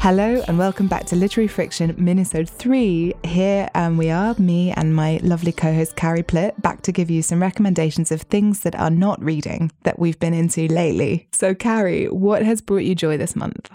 Hello 0.00 0.42
and 0.48 0.56
welcome 0.58 0.86
back 0.88 1.04
to 1.06 1.14
Literary 1.16 1.46
Friction 1.46 1.92
Minisode 1.96 2.48
3. 2.48 3.12
Here 3.22 3.68
um, 3.74 3.98
we 3.98 4.08
are, 4.08 4.34
me 4.38 4.72
and 4.72 4.96
my 4.96 5.20
lovely 5.22 5.52
co 5.52 5.74
host 5.74 5.94
Carrie 5.94 6.22
Plitt, 6.22 6.60
back 6.62 6.80
to 6.82 6.92
give 6.92 7.10
you 7.10 7.20
some 7.20 7.42
recommendations 7.42 8.10
of 8.10 8.22
things 8.22 8.60
that 8.60 8.74
are 8.74 8.88
not 8.88 9.22
reading 9.22 9.70
that 9.82 9.98
we've 9.98 10.18
been 10.18 10.32
into 10.32 10.66
lately. 10.68 11.28
So, 11.32 11.54
Carrie, 11.54 12.06
what 12.06 12.42
has 12.42 12.62
brought 12.62 12.78
you 12.84 12.94
joy 12.94 13.18
this 13.18 13.36
month? 13.36 13.68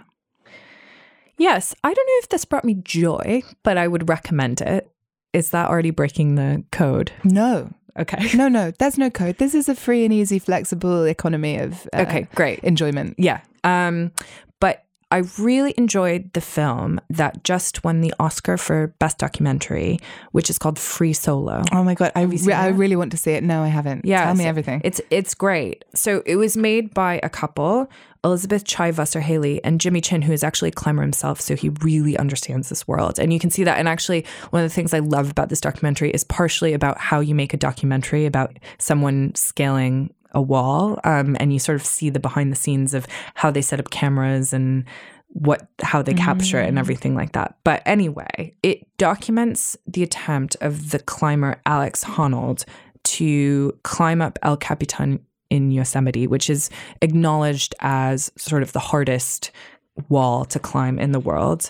Yes, 1.38 1.76
I 1.84 1.94
don't 1.94 2.08
know 2.08 2.20
if 2.24 2.30
this 2.30 2.44
brought 2.44 2.66
me 2.66 2.74
joy, 2.74 3.44
but 3.62 3.78
I 3.78 3.88
would 3.88 4.10
recommend 4.10 4.62
it. 4.62 4.90
Is 5.32 5.52
that 5.52 5.70
already 5.70 5.92
breaking 5.92 6.36
the 6.36 6.64
code? 6.72 7.12
No. 7.24 7.72
Okay. 8.00 8.30
No, 8.36 8.48
no, 8.48 8.72
there's 8.80 8.98
no 8.98 9.12
code. 9.12 9.38
This 9.38 9.54
is 9.54 9.70
a 9.70 9.76
free 9.76 10.04
and 10.04 10.12
easy, 10.14 10.40
flexible 10.40 11.04
economy 11.04 11.60
of 11.60 11.88
uh, 11.94 12.02
Okay, 12.02 12.28
great. 12.34 12.60
enjoyment. 12.60 13.14
Yeah. 13.20 13.42
Um, 13.64 14.12
I 15.16 15.24
really 15.40 15.74
enjoyed 15.78 16.34
the 16.34 16.42
film 16.42 17.00
that 17.10 17.46
just 17.46 17.86
won 17.86 18.02
the 18.02 18.14
Oscar 18.20 18.58
for 18.58 18.88
Best 19.00 19.18
Documentary, 19.18 19.98
which 20.34 20.50
is 20.50 20.60
called 20.60 20.78
Free 20.78 21.14
Solo. 21.14 21.64
Oh 21.72 21.86
my 21.86 21.94
god, 21.94 22.12
I, 22.18 22.24
re- 22.24 22.52
I 22.52 22.68
really 22.68 22.98
want 22.98 23.12
to 23.12 23.18
see 23.18 23.32
it. 23.32 23.42
No, 23.42 23.64
I 23.64 23.70
haven't. 23.70 24.04
Yeah, 24.04 24.26
tell 24.26 24.36
me 24.36 24.44
everything. 24.44 24.82
It's 24.84 25.00
it's 25.10 25.34
great. 25.34 25.86
So 25.94 26.22
it 26.26 26.36
was 26.36 26.58
made 26.58 26.94
by 26.94 27.22
a 27.24 27.30
couple, 27.30 27.90
Elizabeth 28.26 28.66
Chai 28.66 28.92
Vasarhelyi 28.92 29.62
and 29.64 29.80
Jimmy 29.80 30.02
Chin, 30.02 30.22
who 30.22 30.34
is 30.34 30.44
actually 30.44 30.70
a 30.70 30.74
climber 30.74 31.04
himself. 31.04 31.40
So 31.40 31.56
he 31.56 31.70
really 31.70 32.18
understands 32.18 32.68
this 32.68 32.86
world, 32.86 33.18
and 33.18 33.32
you 33.32 33.40
can 33.40 33.50
see 33.52 33.64
that. 33.64 33.78
And 33.78 33.88
actually, 33.88 34.26
one 34.50 34.64
of 34.66 34.70
the 34.70 34.74
things 34.76 34.94
I 34.94 35.00
love 35.00 35.32
about 35.32 35.48
this 35.48 35.62
documentary 35.62 36.10
is 36.10 36.26
partially 36.26 36.74
about 36.74 36.98
how 36.98 37.22
you 37.22 37.36
make 37.36 37.54
a 37.54 37.58
documentary 37.58 38.26
about 38.26 38.58
someone 38.80 39.34
scaling 39.36 40.14
a 40.36 40.42
wall, 40.42 41.00
um, 41.04 41.36
and 41.40 41.52
you 41.52 41.60
sort 41.60 41.78
of 41.78 41.86
see 41.86 42.10
the 42.10 42.20
behind 42.20 42.52
the 42.52 42.56
scenes 42.56 42.94
of 42.94 43.08
how 43.34 43.50
they 43.50 43.62
set 43.62 43.80
up 43.80 43.90
cameras 43.90 44.54
and 44.54 44.86
what 45.30 45.68
how 45.82 46.02
they 46.02 46.14
capture 46.14 46.60
it 46.62 46.68
and 46.68 46.80
everything 46.80 47.16
like 47.16 47.32
that. 47.34 47.58
But 47.64 47.82
anyway, 47.86 48.54
it 48.62 48.86
documents 48.98 49.76
the 49.88 50.04
attempt 50.04 50.56
of 50.62 50.92
the 50.92 51.00
climber 51.00 51.60
Alex 51.66 52.04
Honnold 52.04 52.64
to 53.04 53.78
climb 53.84 54.22
up 54.22 54.40
El 54.44 54.58
Capitan 54.58 55.20
in 55.50 55.72
Yosemite, 55.72 56.28
which 56.28 56.50
is 56.50 56.70
acknowledged 57.02 57.76
as 57.80 58.32
sort 58.38 58.64
of 58.64 58.72
the 58.72 58.80
hardest 58.80 59.52
wall 60.10 60.46
to 60.46 60.60
climb 60.60 61.00
in 61.00 61.12
the 61.12 61.20
world, 61.20 61.70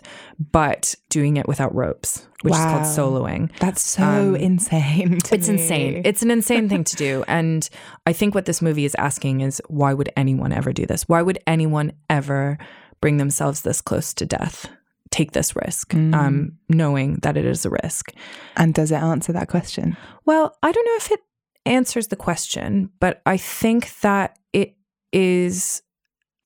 but 0.52 0.96
doing 1.10 1.38
it 1.38 1.48
without 1.48 1.74
ropes, 1.76 2.28
which 2.42 2.54
is 2.54 2.60
called 2.60 2.84
soloing. 2.84 3.56
That's 3.60 3.82
so 3.82 4.04
um, 4.04 4.36
insane. 4.36 5.20
It's 5.32 5.48
me. 5.48 5.54
insane. 5.54 6.02
It's 6.06 6.22
an 6.24 6.32
insane 6.32 6.68
thing 6.68 6.84
to 6.86 6.96
do. 6.96 7.24
And 7.28 7.68
I 8.06 8.14
think 8.14 8.34
what 8.34 8.46
this 8.46 8.62
movie 8.62 8.86
is 8.86 8.96
asking 8.96 9.42
is 9.42 9.62
why 9.68 9.94
would 9.94 10.12
anyone 10.18 10.52
ever 10.52 10.74
do 10.74 10.86
this? 10.86 11.08
Why 11.08 11.22
would 11.22 11.40
anyone 11.46 11.94
ever 12.10 12.58
bring 13.00 13.18
themselves 13.18 13.62
this 13.62 13.82
close 13.82 14.14
to 14.16 14.26
death? 14.26 14.68
Take 15.12 15.32
this 15.32 15.56
risk, 15.56 15.94
um, 15.94 16.58
knowing 16.68 17.20
that 17.22 17.38
it 17.38 17.46
is 17.46 17.66
a 17.66 17.70
risk. 17.70 18.12
and 18.58 18.74
does 18.74 18.92
it 18.92 18.96
answer 18.96 19.32
that 19.34 19.48
question? 19.48 19.96
Well, 20.26 20.58
I 20.62 20.72
don't 20.72 20.86
know 20.86 20.96
if 20.98 21.12
it 21.12 21.20
answers 21.66 22.08
the 22.08 22.16
question, 22.16 22.90
but 23.00 23.22
I 23.26 23.38
think 23.38 23.98
that 24.02 24.38
it 24.52 24.76
is 25.14 25.84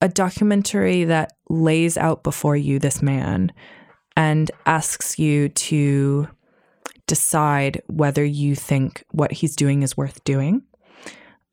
a 0.01 0.07
documentary 0.07 1.03
that 1.05 1.33
lays 1.49 1.97
out 1.97 2.23
before 2.23 2.55
you 2.55 2.79
this 2.79 3.01
man 3.01 3.51
and 4.15 4.51
asks 4.65 5.19
you 5.19 5.49
to 5.49 6.27
decide 7.07 7.81
whether 7.88 8.23
you 8.23 8.55
think 8.55 9.03
what 9.12 9.31
he's 9.31 9.55
doing 9.55 9.81
is 9.81 9.97
worth 9.97 10.23
doing. 10.23 10.63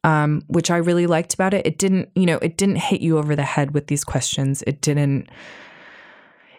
Um, 0.05 0.43
which 0.47 0.71
I 0.71 0.77
really 0.77 1.09
liked 1.09 1.35
about 1.35 1.53
it. 1.53 1.67
It 1.67 1.79
didn't, 1.79 2.11
you 2.15 2.27
know, 2.27 2.39
it 2.39 2.57
didn't 2.57 2.77
hit 2.77 3.01
you 3.01 3.19
over 3.19 3.35
the 3.35 3.43
head 3.43 3.75
with 3.75 3.89
these 3.89 4.05
questions. 4.05 4.63
It 4.65 4.81
didn't 4.81 5.29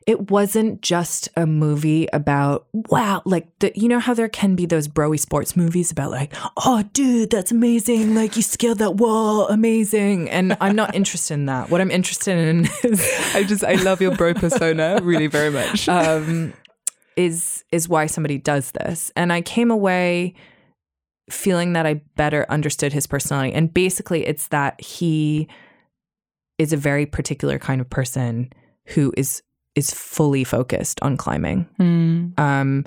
it 0.08 0.32
wasn't 0.32 0.82
just 0.82 1.28
a 1.36 1.46
movie 1.46 2.08
about 2.14 2.66
wow 2.74 3.22
like 3.26 3.46
the 3.60 3.74
you 3.76 3.90
know 3.90 4.00
how 4.00 4.14
there 4.14 4.30
can 4.30 4.56
be 4.56 4.66
those 4.66 4.88
broy 4.88 5.20
sports 5.20 5.58
movies 5.58 5.92
about 5.92 6.10
like 6.10 6.34
oh 6.66 6.84
dude 6.94 7.30
that's 7.30 7.52
amazing. 7.52 8.16
Like 8.16 8.38
you 8.38 8.42
scaled 8.42 8.80
that 8.80 8.96
wall. 8.96 9.48
Amazing. 9.50 10.30
And 10.30 10.58
i'm 10.62 10.76
not 10.76 10.96
interested 11.02 11.36
in 11.36 11.46
that. 11.48 11.70
What 11.70 11.82
i'm 11.82 11.92
interested 11.92 12.38
in 12.38 12.70
is 12.84 13.06
I 13.36 13.44
just 13.44 13.64
I 13.64 13.74
love 13.76 14.02
your 14.02 14.16
bro 14.16 14.34
persona 14.34 15.00
really 15.04 15.28
very 15.28 15.52
much. 15.52 15.88
um 15.90 16.54
is 17.18 17.66
is 17.72 17.90
why 17.90 18.06
somebody 18.06 18.38
does 18.38 18.72
this. 18.72 19.12
And 19.16 19.34
i 19.34 19.42
came 19.42 19.70
away 19.70 20.34
feeling 21.30 21.74
that 21.74 21.86
i 21.86 21.96
better 22.16 22.46
understood 22.48 22.94
his 22.94 23.06
personality. 23.06 23.54
And 23.54 23.74
basically 23.74 24.26
it's 24.26 24.48
that 24.48 24.80
he 24.80 25.50
is 26.58 26.72
a 26.72 26.78
very 26.78 27.06
particular 27.06 27.60
kind 27.60 27.82
of 27.82 27.90
person 27.90 28.52
who 28.86 29.14
is 29.18 29.44
is 29.78 29.92
fully 29.94 30.44
focused 30.44 31.00
on 31.02 31.16
climbing 31.18 31.68
Mm. 31.80 32.38
um, 32.40 32.86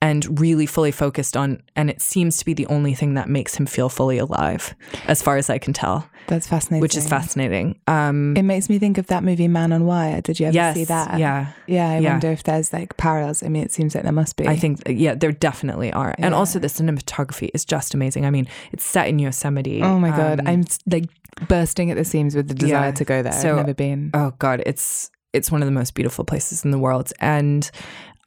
and 0.00 0.38
really 0.40 0.64
fully 0.66 0.92
focused 0.92 1.36
on, 1.36 1.60
and 1.74 1.90
it 1.90 2.00
seems 2.00 2.36
to 2.38 2.44
be 2.44 2.54
the 2.54 2.66
only 2.66 2.94
thing 2.94 3.14
that 3.14 3.28
makes 3.28 3.56
him 3.56 3.66
feel 3.66 3.88
fully 3.88 4.16
alive, 4.18 4.76
as 5.08 5.20
far 5.22 5.36
as 5.38 5.50
I 5.50 5.58
can 5.58 5.72
tell, 5.72 6.06
That's 6.28 6.46
fascinating. 6.46 6.82
which 6.82 6.96
is 6.96 7.08
fascinating. 7.08 7.80
Um, 7.88 8.36
It 8.36 8.44
makes 8.44 8.68
me 8.68 8.78
think 8.78 8.96
of 8.98 9.08
that 9.08 9.24
movie 9.24 9.48
Man 9.48 9.72
on 9.72 9.86
Wire. 9.86 10.20
Did 10.20 10.38
you 10.38 10.46
ever 10.46 10.54
yes, 10.54 10.76
see 10.76 10.84
that? 10.84 11.18
yeah, 11.18 11.46
Yeah, 11.66 11.88
I 11.90 11.98
Yeah. 11.98 12.10
wonder 12.12 12.30
if 12.30 12.44
there's 12.44 12.72
like 12.72 12.96
parallels. 12.96 13.42
I 13.42 13.48
mean, 13.48 13.64
it 13.64 13.72
seems 13.72 13.96
like 13.96 14.04
there 14.04 14.12
must 14.12 14.36
be. 14.36 14.46
I 14.46 14.54
think 14.54 14.78
yeah, 14.86 15.16
there 15.16 15.32
definitely 15.32 15.92
are, 15.92 16.14
and 16.18 16.30
Yeah. 16.32 16.38
also 16.38 16.60
the 16.60 16.68
cinematography 16.68 17.48
is 17.52 17.64
just 17.64 17.92
amazing. 17.92 18.24
I 18.24 18.30
mean, 18.30 18.46
it's 18.70 18.84
set 18.84 19.08
in 19.08 19.18
Yosemite. 19.18 19.82
Oh 19.82 19.98
my 19.98 20.10
god, 20.10 20.38
Um, 20.40 20.46
I'm 20.46 20.64
like 20.86 21.08
bursting 21.48 21.90
at 21.90 21.96
the 21.96 22.04
seams 22.04 22.36
with 22.36 22.46
the 22.46 22.54
desire 22.54 22.86
Yeah. 22.90 22.90
to 23.00 23.04
go 23.04 23.22
there. 23.22 23.32
So- 23.32 23.50
I've 23.50 23.66
never 23.66 23.74
been. 23.74 24.10
oh 24.14 24.32
god 24.38 24.62
it's 24.64 25.10
it's 25.32 25.50
one 25.50 25.62
of 25.62 25.66
the 25.66 25.72
most 25.72 25.94
beautiful 25.94 26.24
places 26.24 26.64
in 26.64 26.70
the 26.70 26.78
world 26.78 27.12
and 27.20 27.70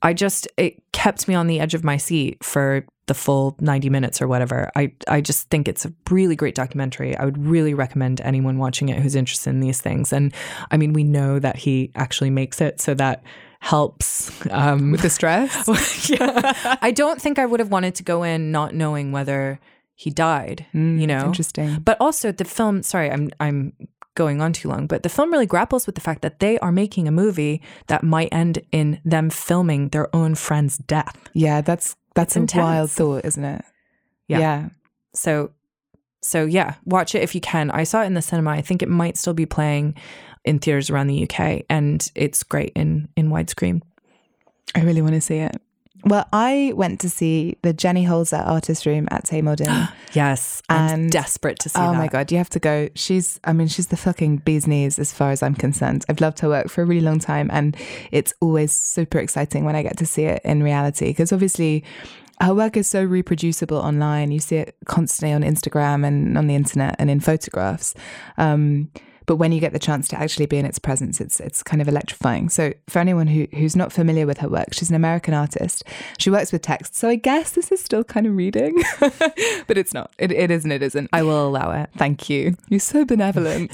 i 0.04 0.14
just 0.14 0.48
it 0.58 0.82
kept 0.92 1.28
me 1.28 1.36
on 1.36 1.48
the 1.48 1.60
edge 1.60 1.74
of 1.74 1.84
my 1.84 1.98
seat 1.98 2.44
for 2.44 2.86
the 3.08 3.14
full 3.14 3.56
90 3.60 3.90
minutes 3.90 4.22
or 4.22 4.28
whatever 4.28 4.70
i 4.76 4.92
i 5.08 5.20
just 5.22 5.50
think 5.50 5.68
it's 5.68 5.86
a 5.86 5.94
really 6.10 6.36
great 6.36 6.56
documentary 6.56 7.16
i 7.18 7.26
would 7.26 7.38
really 7.38 7.74
recommend 7.74 8.22
anyone 8.22 8.58
watching 8.58 8.90
it 8.90 9.00
who's 9.02 9.16
interested 9.16 9.50
in 9.50 9.60
these 9.60 9.82
things 9.82 10.14
and 10.14 10.34
i 10.72 10.78
mean 10.78 10.94
we 10.94 11.04
know 11.04 11.40
that 11.40 11.56
he 11.58 11.92
actually 11.96 12.30
makes 12.30 12.62
it 12.62 12.80
so 12.80 12.94
that 12.94 13.24
helps 13.60 14.32
um 14.52 14.92
with 14.92 15.02
the 15.02 15.10
stress. 15.10 16.10
yeah. 16.10 16.78
i 16.82 16.90
don't 16.92 17.22
think 17.22 17.38
i 17.38 17.46
would 17.46 17.60
have 17.60 17.70
wanted 17.70 17.94
to 17.96 18.04
go 18.04 18.24
in 18.24 18.52
not 18.52 18.74
knowing 18.74 19.12
whether 19.12 19.60
he 19.96 20.10
died 20.10 20.66
Mm, 20.74 21.00
you 21.00 21.06
know 21.06 21.26
interesting. 21.28 21.78
but 21.86 21.96
also 22.00 22.32
the 22.32 22.44
film, 22.46 22.82
sorry, 22.82 23.12
I'm 23.12 23.30
I'm 23.40 23.74
going 24.16 24.42
on 24.42 24.54
too 24.54 24.68
long, 24.68 24.88
but 24.88 25.04
the 25.04 25.10
film 25.10 25.32
really 25.32 25.46
grapples 25.46 25.86
with 25.86 25.96
the 25.96 26.02
fact 26.02 26.22
that 26.22 26.40
they 26.40 26.60
are 26.60 26.72
making 26.72 27.08
a 27.08 27.12
movie 27.12 27.62
that 27.88 28.04
might 28.04 28.30
end 28.32 28.60
in 28.72 29.00
them 29.06 29.30
filming 29.30 29.90
their 29.90 30.14
own 30.16 30.36
friend's 30.36 30.78
death. 30.78 31.18
Yeah, 31.34 31.62
that's 31.62 31.96
that's 32.16 32.36
It's 32.36 32.54
a 32.54 32.58
wild 32.58 32.92
thought, 32.92 33.26
isn't 33.26 33.44
it? 33.44 33.64
Yeah. 34.28 34.40
yeah. 34.40 34.70
So 35.14 35.52
so 36.22 36.46
yeah, 36.46 36.76
watch 36.86 37.16
it 37.16 37.24
if 37.24 37.34
you 37.34 37.42
can. 37.42 37.72
I 37.72 37.84
saw 37.84 38.04
it 38.04 38.08
in 38.08 38.14
the 38.14 38.22
cinema. 38.22 38.52
I 38.52 38.62
think 38.62 38.82
it 38.82 38.90
might 38.90 39.18
still 39.18 39.34
be 39.34 39.46
playing 39.46 39.96
in 40.44 40.60
theaters 40.60 40.90
around 40.90 41.08
the 41.08 41.24
UK 41.24 41.64
and 41.70 42.12
it's 42.16 42.44
great 42.44 42.74
in 42.76 43.10
in 43.16 43.30
widescreen. 43.30 43.82
I 44.76 44.82
really 44.82 45.02
want 45.02 45.16
to 45.16 45.22
see 45.22 45.38
it. 45.38 45.56
Well, 46.04 46.26
I 46.34 46.72
went 46.76 47.00
to 47.02 47.10
see 47.10 47.58
the 47.62 47.74
Jenny 47.74 48.06
Holzer 48.06 48.44
Artist 48.46 48.86
Room 48.86 49.08
at 49.12 49.26
Tate 49.26 49.44
Modern. 49.44 49.88
Yes, 50.14 50.62
I'm 50.68 50.94
And- 51.04 51.12
desperate 51.12 51.58
to 51.60 51.70
see 51.70 51.80
oh 51.80 51.92
that. 51.94 51.98
my 51.98 52.08
god, 52.10 52.34
you 52.34 52.38
have 52.38 52.50
to 52.50 52.60
go. 52.60 52.90
She's, 52.96 53.40
I 53.46 53.54
mean, 53.54 53.68
she's 53.70 53.88
the 53.88 53.96
fucking 53.96 54.38
bee's 54.40 54.68
knees 54.68 55.00
as 55.00 55.14
far 55.14 55.32
as 55.32 55.42
I'm 55.42 55.56
concerned. 55.56 56.04
I've 56.10 56.20
loved 56.20 56.40
her 56.40 56.50
work 56.50 56.68
for 56.70 56.82
a 56.82 56.86
really 56.86 57.00
long 57.00 57.20
time, 57.20 57.50
and 57.54 57.78
it's 58.12 58.34
always 58.42 58.74
super 58.74 59.20
exciting 59.20 59.64
when 59.64 59.74
I 59.78 59.84
get 59.84 59.96
to 60.00 60.06
see 60.06 60.24
it 60.26 60.42
in 60.44 60.64
reality 60.64 61.08
because 61.08 61.32
obviously. 61.32 61.84
Her 62.42 62.56
work 62.56 62.76
is 62.76 62.88
so 62.88 63.04
reproducible 63.04 63.78
online. 63.78 64.32
You 64.32 64.40
see 64.40 64.56
it 64.56 64.76
constantly 64.86 65.32
on 65.32 65.44
Instagram 65.44 66.04
and 66.04 66.36
on 66.40 66.48
the 66.48 66.56
internet 66.56 66.96
and 66.98 67.08
in 67.12 67.20
photographs. 67.20 67.94
Um, 68.40 68.90
but 69.26 69.36
when 69.36 69.52
you 69.52 69.60
get 69.60 69.74
the 69.74 69.80
chance 69.80 70.08
to 70.10 70.20
actually 70.20 70.46
be 70.46 70.58
in 70.58 70.66
its 70.66 70.80
presence, 70.80 71.22
it's 71.22 71.40
it's 71.40 71.64
kind 71.64 71.82
of 71.82 71.88
electrifying. 71.88 72.50
So 72.50 72.74
for 72.88 73.00
anyone 73.00 73.28
who 73.28 73.48
who's 73.54 73.76
not 73.76 73.92
familiar 73.92 74.26
with 74.26 74.40
her 74.40 74.50
work, 74.50 74.74
she's 74.74 74.90
an 74.90 74.96
American 74.96 75.34
artist. 75.34 75.84
She 76.18 76.30
works 76.30 76.52
with 76.52 76.62
text, 76.62 76.96
so 76.96 77.10
I 77.10 77.16
guess 77.16 77.52
this 77.52 77.72
is 77.72 77.82
still 77.82 78.04
kind 78.04 78.26
of 78.28 78.36
reading, 78.36 78.82
but 79.00 79.78
it's 79.78 79.94
not. 79.94 80.12
It, 80.18 80.32
it 80.32 80.52
isn't. 80.52 80.72
It 80.72 80.84
isn't. 80.84 81.10
I 81.14 81.24
will 81.24 81.48
allow 81.48 81.72
it. 81.72 81.90
Thank 81.98 82.30
you. 82.30 82.56
You're 82.70 82.80
so 82.80 83.06
benevolent. 83.06 83.72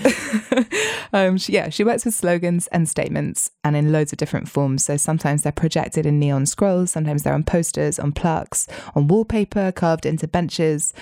um, 1.14 1.38
she, 1.38 1.54
yeah, 1.54 1.70
she 1.70 1.84
works 1.84 2.06
with 2.06 2.14
slogans 2.14 2.68
and 2.68 2.88
statements 2.88 3.52
and 3.64 3.76
in 3.76 3.92
loads 3.92 4.12
of 4.12 4.18
different 4.18 4.50
forms. 4.50 4.86
So 4.86 4.98
sometimes 4.98 5.44
they're 5.44 5.52
projected 5.52 6.06
in 6.06 6.20
neon 6.20 6.46
scrolls, 6.46 6.92
sometimes 6.92 7.24
they're 7.24 7.34
on 7.34 7.44
posters, 7.44 8.00
on 8.00 8.12
plaques, 8.12 8.68
on 8.96 9.08
wallpaper, 9.08 9.72
carved 9.72 10.06
into 10.06 10.28
benches, 10.28 10.94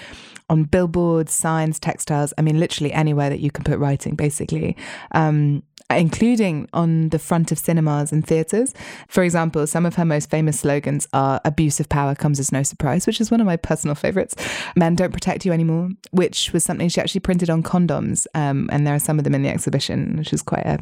on 0.49 0.63
billboards, 0.63 1.33
signs, 1.33 1.79
textiles. 1.79 2.33
I 2.37 2.41
mean, 2.41 2.59
literally 2.59 2.93
anywhere 2.93 3.29
that 3.29 3.39
you 3.39 3.51
can 3.51 3.63
put 3.63 3.79
writing, 3.79 4.15
basically. 4.15 4.75
Um, 5.11 5.63
including 5.89 6.67
on 6.73 7.09
the 7.09 7.19
front 7.19 7.51
of 7.51 7.59
cinemas 7.59 8.11
and 8.11 8.25
theatres. 8.25 8.73
For 9.07 9.23
example, 9.23 9.67
some 9.67 9.85
of 9.85 9.95
her 9.95 10.05
most 10.05 10.29
famous 10.29 10.61
slogans 10.61 11.07
are 11.13 11.39
abuse 11.45 11.79
of 11.79 11.89
power 11.89 12.15
comes 12.15 12.39
as 12.39 12.51
no 12.51 12.63
surprise, 12.63 13.05
which 13.05 13.21
is 13.21 13.29
one 13.29 13.39
of 13.39 13.45
my 13.45 13.55
personal 13.55 13.95
favourites. 13.95 14.35
Men 14.75 14.95
don't 14.95 15.13
protect 15.13 15.45
you 15.45 15.51
anymore, 15.51 15.89
which 16.11 16.51
was 16.53 16.63
something 16.63 16.89
she 16.89 17.01
actually 17.01 17.21
printed 17.21 17.49
on 17.49 17.61
condoms. 17.61 18.25
Um, 18.33 18.67
and 18.71 18.85
there 18.87 18.95
are 18.95 18.99
some 18.99 19.19
of 19.19 19.23
them 19.23 19.35
in 19.35 19.43
the 19.43 19.49
exhibition, 19.49 20.17
which 20.17 20.33
is 20.33 20.41
quite 20.41 20.65
a 20.65 20.79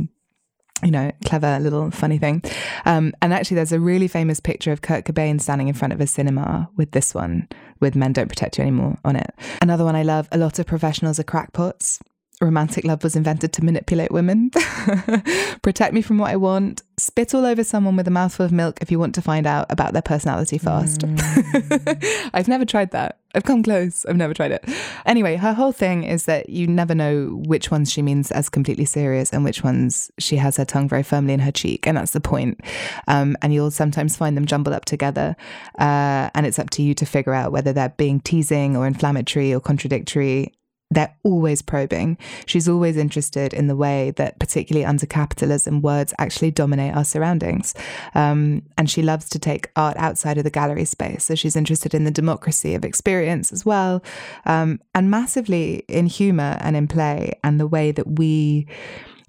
you 0.83 0.91
know, 0.91 1.11
clever 1.25 1.59
little 1.59 1.91
funny 1.91 2.17
thing. 2.17 2.43
Um, 2.85 3.13
and 3.21 3.33
actually, 3.33 3.55
there's 3.55 3.71
a 3.71 3.79
really 3.79 4.07
famous 4.07 4.39
picture 4.39 4.71
of 4.71 4.81
Kurt 4.81 5.05
Cobain 5.05 5.39
standing 5.39 5.67
in 5.67 5.73
front 5.73 5.93
of 5.93 6.01
a 6.01 6.07
cinema 6.07 6.69
with 6.75 6.91
this 6.91 7.13
one, 7.13 7.47
with 7.79 7.95
Men 7.95 8.13
Don't 8.13 8.27
Protect 8.27 8.57
You 8.57 8.63
Anymore 8.63 8.97
on 9.03 9.15
it. 9.15 9.33
Another 9.61 9.85
one 9.85 9.95
I 9.95 10.03
love 10.03 10.27
a 10.31 10.37
lot 10.37 10.59
of 10.59 10.65
professionals 10.65 11.19
are 11.19 11.23
crackpots. 11.23 11.99
romantic 12.41 12.83
love 12.83 13.03
was 13.03 13.15
invented 13.15 13.53
to 13.53 13.63
manipulate 13.63 14.11
women. 14.11 14.49
Protect 15.61 15.93
me 15.93 16.01
from 16.01 16.17
what 16.17 16.31
I 16.31 16.35
want. 16.35 16.81
Spit 16.97 17.33
all 17.33 17.45
over 17.45 17.63
someone 17.63 17.95
with 17.95 18.07
a 18.07 18.11
mouthful 18.11 18.45
of 18.45 18.51
milk 18.51 18.79
if 18.81 18.91
you 18.91 18.99
want 18.99 19.15
to 19.15 19.21
find 19.21 19.47
out 19.47 19.65
about 19.69 19.93
their 19.93 20.01
personality 20.01 20.57
fast. 20.57 21.01
Mm. 21.01 22.29
I've 22.33 22.47
never 22.47 22.65
tried 22.65 22.91
that. 22.91 23.19
I've 23.35 23.43
come 23.43 23.63
close. 23.63 24.05
I've 24.05 24.15
never 24.15 24.33
tried 24.33 24.51
it. 24.51 24.63
Anyway, 25.05 25.35
her 25.37 25.53
whole 25.53 25.71
thing 25.71 26.03
is 26.03 26.25
that 26.25 26.49
you 26.49 26.67
never 26.67 26.93
know 26.93 27.41
which 27.45 27.71
ones 27.71 27.91
she 27.91 28.01
means 28.01 28.31
as 28.31 28.49
completely 28.49 28.85
serious 28.85 29.31
and 29.31 29.43
which 29.43 29.63
ones 29.63 30.11
she 30.19 30.35
has 30.37 30.57
her 30.57 30.65
tongue 30.65 30.87
very 30.87 31.03
firmly 31.03 31.33
in 31.33 31.39
her 31.39 31.51
cheek. 31.51 31.87
And 31.87 31.97
that's 31.97 32.11
the 32.11 32.21
point. 32.21 32.61
Um, 33.07 33.35
and 33.41 33.53
you'll 33.53 33.71
sometimes 33.71 34.15
find 34.15 34.37
them 34.37 34.45
jumbled 34.45 34.75
up 34.75 34.85
together. 34.85 35.35
Uh, 35.79 36.29
and 36.35 36.45
it's 36.45 36.59
up 36.59 36.69
to 36.71 36.83
you 36.83 36.93
to 36.93 37.05
figure 37.05 37.33
out 37.33 37.51
whether 37.51 37.73
they're 37.73 37.89
being 37.89 38.19
teasing 38.19 38.77
or 38.77 38.85
inflammatory 38.85 39.53
or 39.53 39.59
contradictory 39.59 40.53
they're 40.95 41.15
always 41.23 41.61
probing. 41.61 42.17
She's 42.45 42.67
always 42.67 42.97
interested 42.97 43.53
in 43.53 43.67
the 43.67 43.75
way 43.75 44.11
that, 44.11 44.39
particularly 44.39 44.85
under 44.85 45.05
capitalism, 45.05 45.81
words 45.81 46.13
actually 46.19 46.51
dominate 46.51 46.95
our 46.95 47.05
surroundings. 47.05 47.73
Um, 48.15 48.63
and 48.77 48.89
she 48.89 49.01
loves 49.01 49.29
to 49.29 49.39
take 49.39 49.69
art 49.75 49.97
outside 49.97 50.37
of 50.37 50.43
the 50.43 50.49
gallery 50.49 50.85
space. 50.85 51.23
So 51.25 51.35
she's 51.35 51.55
interested 51.55 51.93
in 51.93 52.03
the 52.03 52.11
democracy 52.11 52.75
of 52.75 52.85
experience 52.85 53.51
as 53.51 53.65
well, 53.65 54.03
um, 54.45 54.79
and 54.93 55.09
massively 55.09 55.83
in 55.87 56.05
humor 56.05 56.57
and 56.61 56.75
in 56.75 56.87
play 56.87 57.33
and 57.43 57.59
the 57.59 57.67
way 57.67 57.91
that 57.91 58.19
we 58.19 58.67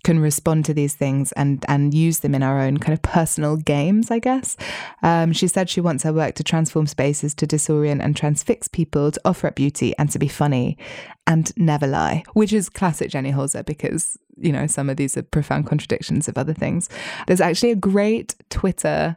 can 0.05 0.21
respond 0.21 0.65
to 0.67 0.75
these 0.75 0.95
things 0.95 1.33
and 1.33 1.65
and 1.69 1.93
use 1.93 2.21
them 2.21 2.35
in 2.35 2.43
our 2.43 2.61
own 2.61 2.79
kind 2.79 2.93
of 2.93 3.03
personal 3.03 3.57
games, 3.57 4.11
I 4.11 4.21
guess. 4.21 4.57
Um, 5.03 5.33
she 5.33 5.49
said 5.49 5.69
she 5.69 5.81
wants 5.81 6.05
her 6.05 6.13
work 6.13 6.35
to 6.37 6.45
transform 6.45 6.87
spaces, 6.87 7.35
to 7.35 7.47
disorient 7.47 8.05
and 8.05 8.17
transfix 8.17 8.69
people, 8.69 9.11
to 9.11 9.21
offer 9.25 9.49
up 9.49 9.57
beauty 9.57 9.95
and 9.99 10.11
to 10.11 10.19
be 10.19 10.29
funny 10.29 10.79
and 11.27 11.53
never 11.57 11.87
lie, 11.87 12.23
which 12.35 12.53
is 12.53 12.69
classic 12.69 13.11
Jenny 13.11 13.33
Holzer 13.33 13.65
because 13.65 14.19
you 14.37 14.53
know 14.53 14.67
some 14.67 14.89
of 14.91 14.97
these 14.97 15.17
are 15.17 15.23
profound 15.23 15.67
contradictions 15.67 16.29
of 16.29 16.39
other 16.39 16.55
things. 16.55 16.89
There's 17.27 17.41
actually 17.41 17.73
a 17.73 17.77
great 17.77 18.37
Twitter 18.51 19.17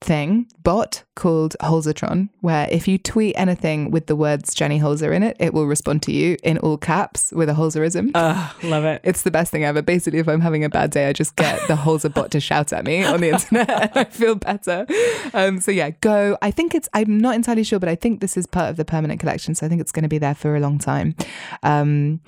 thing, 0.00 0.48
bot 0.62 1.04
called 1.14 1.54
Holzertron, 1.60 2.30
where 2.40 2.66
if 2.70 2.88
you 2.88 2.98
tweet 2.98 3.34
anything 3.36 3.90
with 3.90 4.06
the 4.06 4.16
words 4.16 4.54
Jenny 4.54 4.80
Holzer 4.80 5.14
in 5.14 5.22
it, 5.22 5.36
it 5.38 5.52
will 5.52 5.66
respond 5.66 6.02
to 6.04 6.12
you 6.12 6.36
in 6.42 6.58
all 6.58 6.78
caps 6.78 7.32
with 7.32 7.48
a 7.48 7.52
Holzerism. 7.52 8.10
Uh, 8.14 8.50
love 8.62 8.84
it. 8.84 9.00
It's 9.04 9.22
the 9.22 9.30
best 9.30 9.50
thing 9.50 9.64
ever. 9.64 9.82
Basically, 9.82 10.18
if 10.18 10.28
I'm 10.28 10.40
having 10.40 10.64
a 10.64 10.70
bad 10.70 10.90
day, 10.90 11.08
I 11.08 11.12
just 11.12 11.36
get 11.36 11.60
the 11.68 11.74
Holzer 11.74 12.12
bot 12.12 12.30
to 12.32 12.40
shout 12.40 12.72
at 12.72 12.84
me 12.84 13.04
on 13.04 13.20
the 13.20 13.30
internet 13.30 13.70
and 13.70 13.90
I 13.94 14.04
feel 14.04 14.34
better. 14.34 14.86
Um, 15.34 15.60
so 15.60 15.70
yeah, 15.70 15.90
go. 15.90 16.38
I 16.40 16.50
think 16.50 16.74
it's, 16.74 16.88
I'm 16.94 17.18
not 17.18 17.34
entirely 17.34 17.64
sure, 17.64 17.78
but 17.78 17.88
I 17.88 17.94
think 17.94 18.20
this 18.20 18.36
is 18.36 18.46
part 18.46 18.70
of 18.70 18.76
the 18.76 18.84
permanent 18.84 19.20
collection. 19.20 19.54
So 19.54 19.66
I 19.66 19.68
think 19.68 19.80
it's 19.80 19.92
going 19.92 20.04
to 20.04 20.08
be 20.08 20.18
there 20.18 20.34
for 20.34 20.56
a 20.56 20.60
long 20.60 20.78
time. 20.78 21.14
Um, 21.62 22.20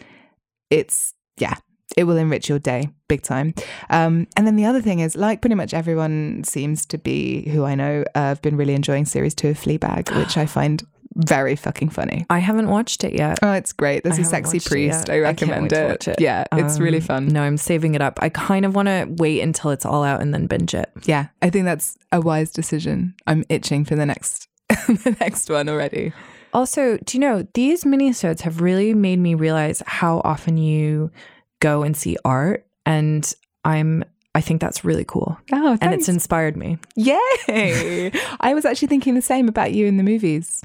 it's, 0.71 1.15
yeah, 1.39 1.55
it 1.97 2.05
will 2.05 2.17
enrich 2.17 2.49
your 2.49 2.59
day 2.59 2.91
big 3.09 3.23
time. 3.23 3.55
Um, 3.91 4.27
and 4.37 4.47
then 4.47 4.57
the 4.57 4.67
other 4.67 4.81
thing 4.83 5.01
is, 5.01 5.17
like 5.17 5.41
pretty 5.41 5.55
much 5.55 5.75
everyone 5.75 6.45
seems 6.45 6.85
to 6.87 6.99
be 6.99 7.49
who 7.49 7.65
I 7.65 7.75
know, 7.75 8.05
uh, 8.15 8.21
I've 8.21 8.43
been 8.43 8.57
really 8.57 8.75
enjoying 8.75 9.07
series 9.07 9.35
two 9.35 9.49
of 9.49 9.61
Fleabag, 9.61 10.15
which 10.17 10.37
I 10.37 10.47
find 10.47 10.87
very 11.15 11.57
fucking 11.57 11.89
funny. 11.89 12.25
I 12.31 12.39
haven't 12.39 12.69
watched 12.69 13.03
it 13.03 13.13
yet. 13.13 13.39
Oh, 13.43 13.53
it's 13.53 13.73
great. 13.73 14.05
There's 14.05 14.19
I 14.19 14.23
a 14.23 14.25
sexy 14.25 14.61
priest. 14.61 15.11
I 15.11 15.19
recommend 15.19 15.73
I 15.73 15.77
it. 15.77 16.09
it. 16.09 16.21
Yeah, 16.21 16.45
it's 16.53 16.77
um, 16.77 16.83
really 16.83 17.01
fun. 17.01 17.29
No, 17.29 17.43
I'm 17.43 17.57
saving 17.57 17.95
it 17.95 18.03
up. 18.03 18.19
I 18.23 18.29
kind 18.29 18.65
of 18.65 18.77
want 18.77 18.87
to 18.87 19.07
wait 19.09 19.41
until 19.41 19.71
it's 19.71 19.85
all 19.85 20.05
out 20.05 20.21
and 20.21 20.33
then 20.33 20.47
binge 20.47 20.75
it. 20.75 20.91
Yeah, 21.05 21.29
I 21.43 21.51
think 21.51 21.65
that's 21.65 21.97
a 22.13 22.21
wise 22.21 22.53
decision. 22.53 23.15
I'm 23.27 23.45
itching 23.49 23.85
for 23.85 23.97
the 23.97 24.07
next 24.07 24.49
the 24.69 25.17
next 25.21 25.51
one 25.51 25.69
already. 25.69 26.13
Also, 26.53 26.99
do 26.99 27.17
you 27.17 27.21
know 27.21 27.47
these 27.55 27.85
minisodes 27.85 28.43
have 28.43 28.61
really 28.61 28.95
made 28.95 29.19
me 29.19 29.35
realize 29.35 29.83
how 29.87 30.21
often 30.25 30.57
you 30.57 31.11
go 31.61 31.83
and 31.83 31.97
see 31.97 32.17
art 32.25 32.67
and 32.87 33.33
I'm 33.65 34.05
I 34.35 34.41
think 34.41 34.61
that's 34.61 34.85
really 34.85 35.05
cool. 35.05 35.37
Oh, 35.53 35.77
and 35.81 35.93
it's 35.93 36.09
inspired 36.09 36.57
me. 36.57 36.79
Yay! 36.95 38.13
I 38.41 38.55
was 38.55 38.65
actually 38.65 38.89
thinking 38.89 39.15
the 39.15 39.23
same 39.23 39.49
about 39.49 39.73
you 39.73 39.87
in 39.87 39.97
the 39.97 40.05
movies. 40.05 40.63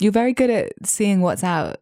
You're 0.00 0.12
very 0.12 0.32
good 0.32 0.50
at 0.50 0.72
seeing 0.86 1.20
what's 1.20 1.44
out 1.44 1.80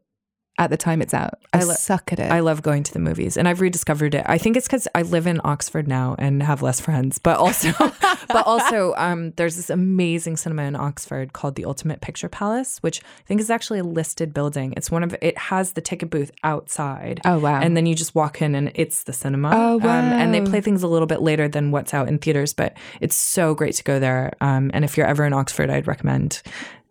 at 0.58 0.70
the 0.70 0.76
time 0.76 1.02
it's 1.02 1.12
out. 1.12 1.38
I, 1.52 1.60
I 1.60 1.62
lo- 1.64 1.74
suck 1.74 2.12
at 2.12 2.20
it. 2.20 2.30
I 2.30 2.40
love 2.40 2.62
going 2.62 2.84
to 2.84 2.92
the 2.92 3.00
movies 3.00 3.36
and 3.36 3.48
I've 3.48 3.60
rediscovered 3.60 4.14
it. 4.14 4.24
I 4.26 4.38
think 4.38 4.56
it's 4.56 4.66
because 4.66 4.86
I 4.94 5.02
live 5.02 5.26
in 5.26 5.40
Oxford 5.42 5.88
now 5.88 6.14
and 6.18 6.42
have 6.42 6.62
less 6.62 6.80
friends, 6.80 7.18
but 7.18 7.38
also, 7.38 7.72
but 8.28 8.46
also, 8.46 8.94
um, 8.96 9.32
there's 9.32 9.56
this 9.56 9.68
amazing 9.68 10.36
cinema 10.36 10.62
in 10.62 10.76
Oxford 10.76 11.32
called 11.32 11.56
the 11.56 11.64
Ultimate 11.64 12.00
Picture 12.00 12.28
Palace, 12.28 12.78
which 12.82 13.02
I 13.02 13.26
think 13.26 13.40
is 13.40 13.50
actually 13.50 13.80
a 13.80 13.84
listed 13.84 14.32
building. 14.32 14.74
It's 14.76 14.90
one 14.90 15.02
of 15.02 15.16
it 15.20 15.36
has 15.36 15.72
the 15.72 15.80
ticket 15.80 16.10
booth 16.10 16.30
outside. 16.44 17.20
Oh 17.24 17.38
wow! 17.38 17.60
And 17.60 17.76
then 17.76 17.86
you 17.86 17.94
just 17.94 18.14
walk 18.14 18.40
in 18.40 18.54
and 18.54 18.70
it's 18.74 19.02
the 19.02 19.12
cinema. 19.12 19.50
Oh 19.52 19.76
wow! 19.78 19.98
Um, 19.98 20.04
and 20.04 20.32
they 20.34 20.40
play 20.40 20.60
things 20.60 20.82
a 20.82 20.88
little 20.88 21.06
bit 21.06 21.20
later 21.20 21.48
than 21.48 21.72
what's 21.72 21.92
out 21.92 22.06
in 22.08 22.18
theaters, 22.18 22.52
but 22.52 22.76
it's 23.00 23.16
so 23.16 23.54
great 23.54 23.74
to 23.74 23.84
go 23.84 23.98
there. 23.98 24.32
Um, 24.40 24.70
and 24.72 24.84
if 24.84 24.96
you're 24.96 25.06
ever 25.06 25.24
in 25.24 25.32
Oxford, 25.32 25.70
I'd 25.70 25.86
recommend 25.86 26.42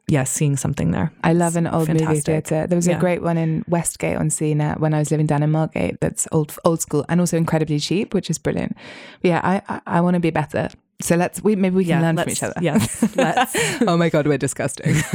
yeah, 0.08 0.26
seeing 0.26 0.58
something 0.58 0.92
there. 0.92 1.12
I 1.24 1.34
love 1.34 1.56
an 1.56 1.66
old 1.68 1.88
fantastic. 1.88 2.08
movie 2.10 2.22
theatre. 2.22 2.68
There 2.68 2.76
was 2.76 2.88
yeah. 2.88 2.98
a 2.98 3.00
great 3.00 3.22
one 3.22 3.38
in 3.38 3.64
Westgate 3.68 4.18
on 4.18 4.30
Sea 4.30 4.54
when 4.54 4.94
I 4.94 5.00
was 5.00 5.12
living 5.12 5.26
down 5.26 5.44
in 5.44 5.52
Margate 5.52 6.00
that's 6.02 6.28
old 6.32 6.56
old 6.66 6.82
school 6.82 7.06
and 7.10 7.20
also 7.20 7.38
incredibly 7.38 7.80
cheap, 7.80 8.14
which 8.14 8.30
is 8.30 8.38
brilliant. 8.38 8.76
But 9.22 9.30
yeah, 9.30 9.42
I 9.44 9.62
I, 9.70 9.82
I 9.98 10.02
want 10.02 10.16
to 10.16 10.20
be 10.20 10.30
better. 10.30 10.70
So 11.02 11.16
let's 11.16 11.44
we 11.44 11.56
maybe 11.56 11.76
we 11.76 11.86
can 11.86 12.02
yeah, 12.02 12.02
learn 12.02 12.18
from 12.18 12.30
each 12.30 12.44
other. 12.44 12.60
Yes. 12.62 13.16
Let's. 13.16 13.56
oh 13.82 13.98
my 13.98 14.10
god, 14.10 14.28
we're 14.28 14.38
disgusting. 14.38 14.96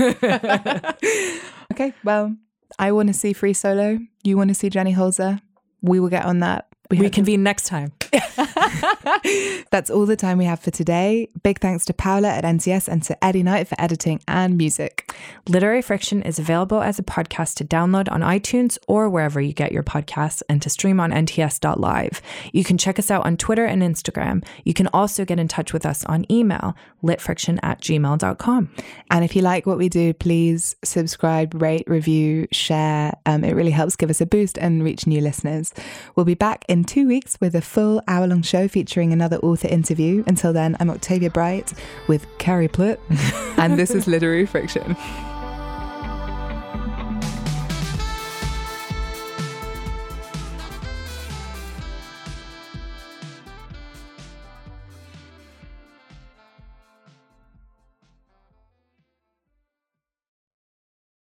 okay, 1.72 1.92
well, 2.02 2.34
I 2.78 2.92
want 2.92 3.08
to 3.08 3.14
see 3.14 3.32
Free 3.32 3.54
Solo. 3.54 3.98
You 4.24 4.36
want 4.36 4.48
to 4.48 4.54
see 4.54 4.70
Jenny 4.70 4.94
Holzer. 4.94 5.40
We 5.82 6.00
will 6.00 6.08
get 6.08 6.24
on 6.24 6.40
that 6.40 6.68
we 6.90 6.98
reconvene 6.98 7.42
next 7.42 7.66
time. 7.66 7.92
That's 9.70 9.90
all 9.90 10.06
the 10.06 10.16
time 10.16 10.38
we 10.38 10.44
have 10.44 10.60
for 10.60 10.70
today. 10.70 11.28
Big 11.42 11.60
thanks 11.60 11.84
to 11.86 11.94
Paula 11.94 12.28
at 12.28 12.44
NTS 12.44 12.88
and 12.88 13.02
to 13.04 13.24
Eddie 13.24 13.42
Knight 13.42 13.68
for 13.68 13.80
editing 13.80 14.20
and 14.26 14.56
music. 14.56 15.12
Literary 15.48 15.82
Friction 15.82 16.22
is 16.22 16.38
available 16.38 16.80
as 16.80 16.98
a 16.98 17.02
podcast 17.02 17.54
to 17.56 17.64
download 17.64 18.10
on 18.10 18.20
iTunes 18.20 18.78
or 18.86 19.08
wherever 19.08 19.40
you 19.40 19.52
get 19.52 19.72
your 19.72 19.82
podcasts 19.82 20.42
and 20.48 20.62
to 20.62 20.70
stream 20.70 21.00
on 21.00 21.10
nts.live. 21.10 22.22
You 22.52 22.64
can 22.64 22.78
check 22.78 22.98
us 22.98 23.10
out 23.10 23.26
on 23.26 23.36
Twitter 23.36 23.64
and 23.64 23.82
Instagram. 23.82 24.44
You 24.64 24.74
can 24.74 24.88
also 24.88 25.24
get 25.24 25.38
in 25.38 25.48
touch 25.48 25.72
with 25.72 25.84
us 25.84 26.04
on 26.04 26.30
email, 26.30 26.74
litfriction 27.02 27.58
at 27.62 27.80
gmail.com. 27.80 28.70
And 29.10 29.24
if 29.24 29.36
you 29.36 29.42
like 29.42 29.66
what 29.66 29.78
we 29.78 29.88
do, 29.88 30.14
please 30.14 30.76
subscribe, 30.84 31.60
rate, 31.60 31.84
review, 31.86 32.46
share. 32.52 33.14
Um, 33.26 33.44
it 33.44 33.54
really 33.54 33.70
helps 33.70 33.96
give 33.96 34.10
us 34.10 34.20
a 34.20 34.26
boost 34.26 34.58
and 34.58 34.82
reach 34.82 35.06
new 35.06 35.20
listeners. 35.20 35.72
We'll 36.14 36.26
be 36.26 36.34
back 36.34 36.64
in 36.68 36.84
two 36.84 37.06
weeks 37.06 37.38
with 37.40 37.54
a 37.54 37.62
full 37.98 38.14
hour 38.14 38.26
long 38.26 38.42
show 38.42 38.68
featuring 38.68 39.12
another 39.12 39.38
author 39.38 39.68
interview. 39.68 40.22
Until 40.26 40.52
then, 40.52 40.76
I'm 40.80 40.90
Octavia 40.90 41.30
Bright 41.30 41.72
with 42.06 42.26
Carrie 42.38 42.68
Plitt, 42.68 42.98
and 43.58 43.78
this 43.78 43.90
is 43.90 44.06
Literary 44.06 44.46
Friction. 44.46 44.96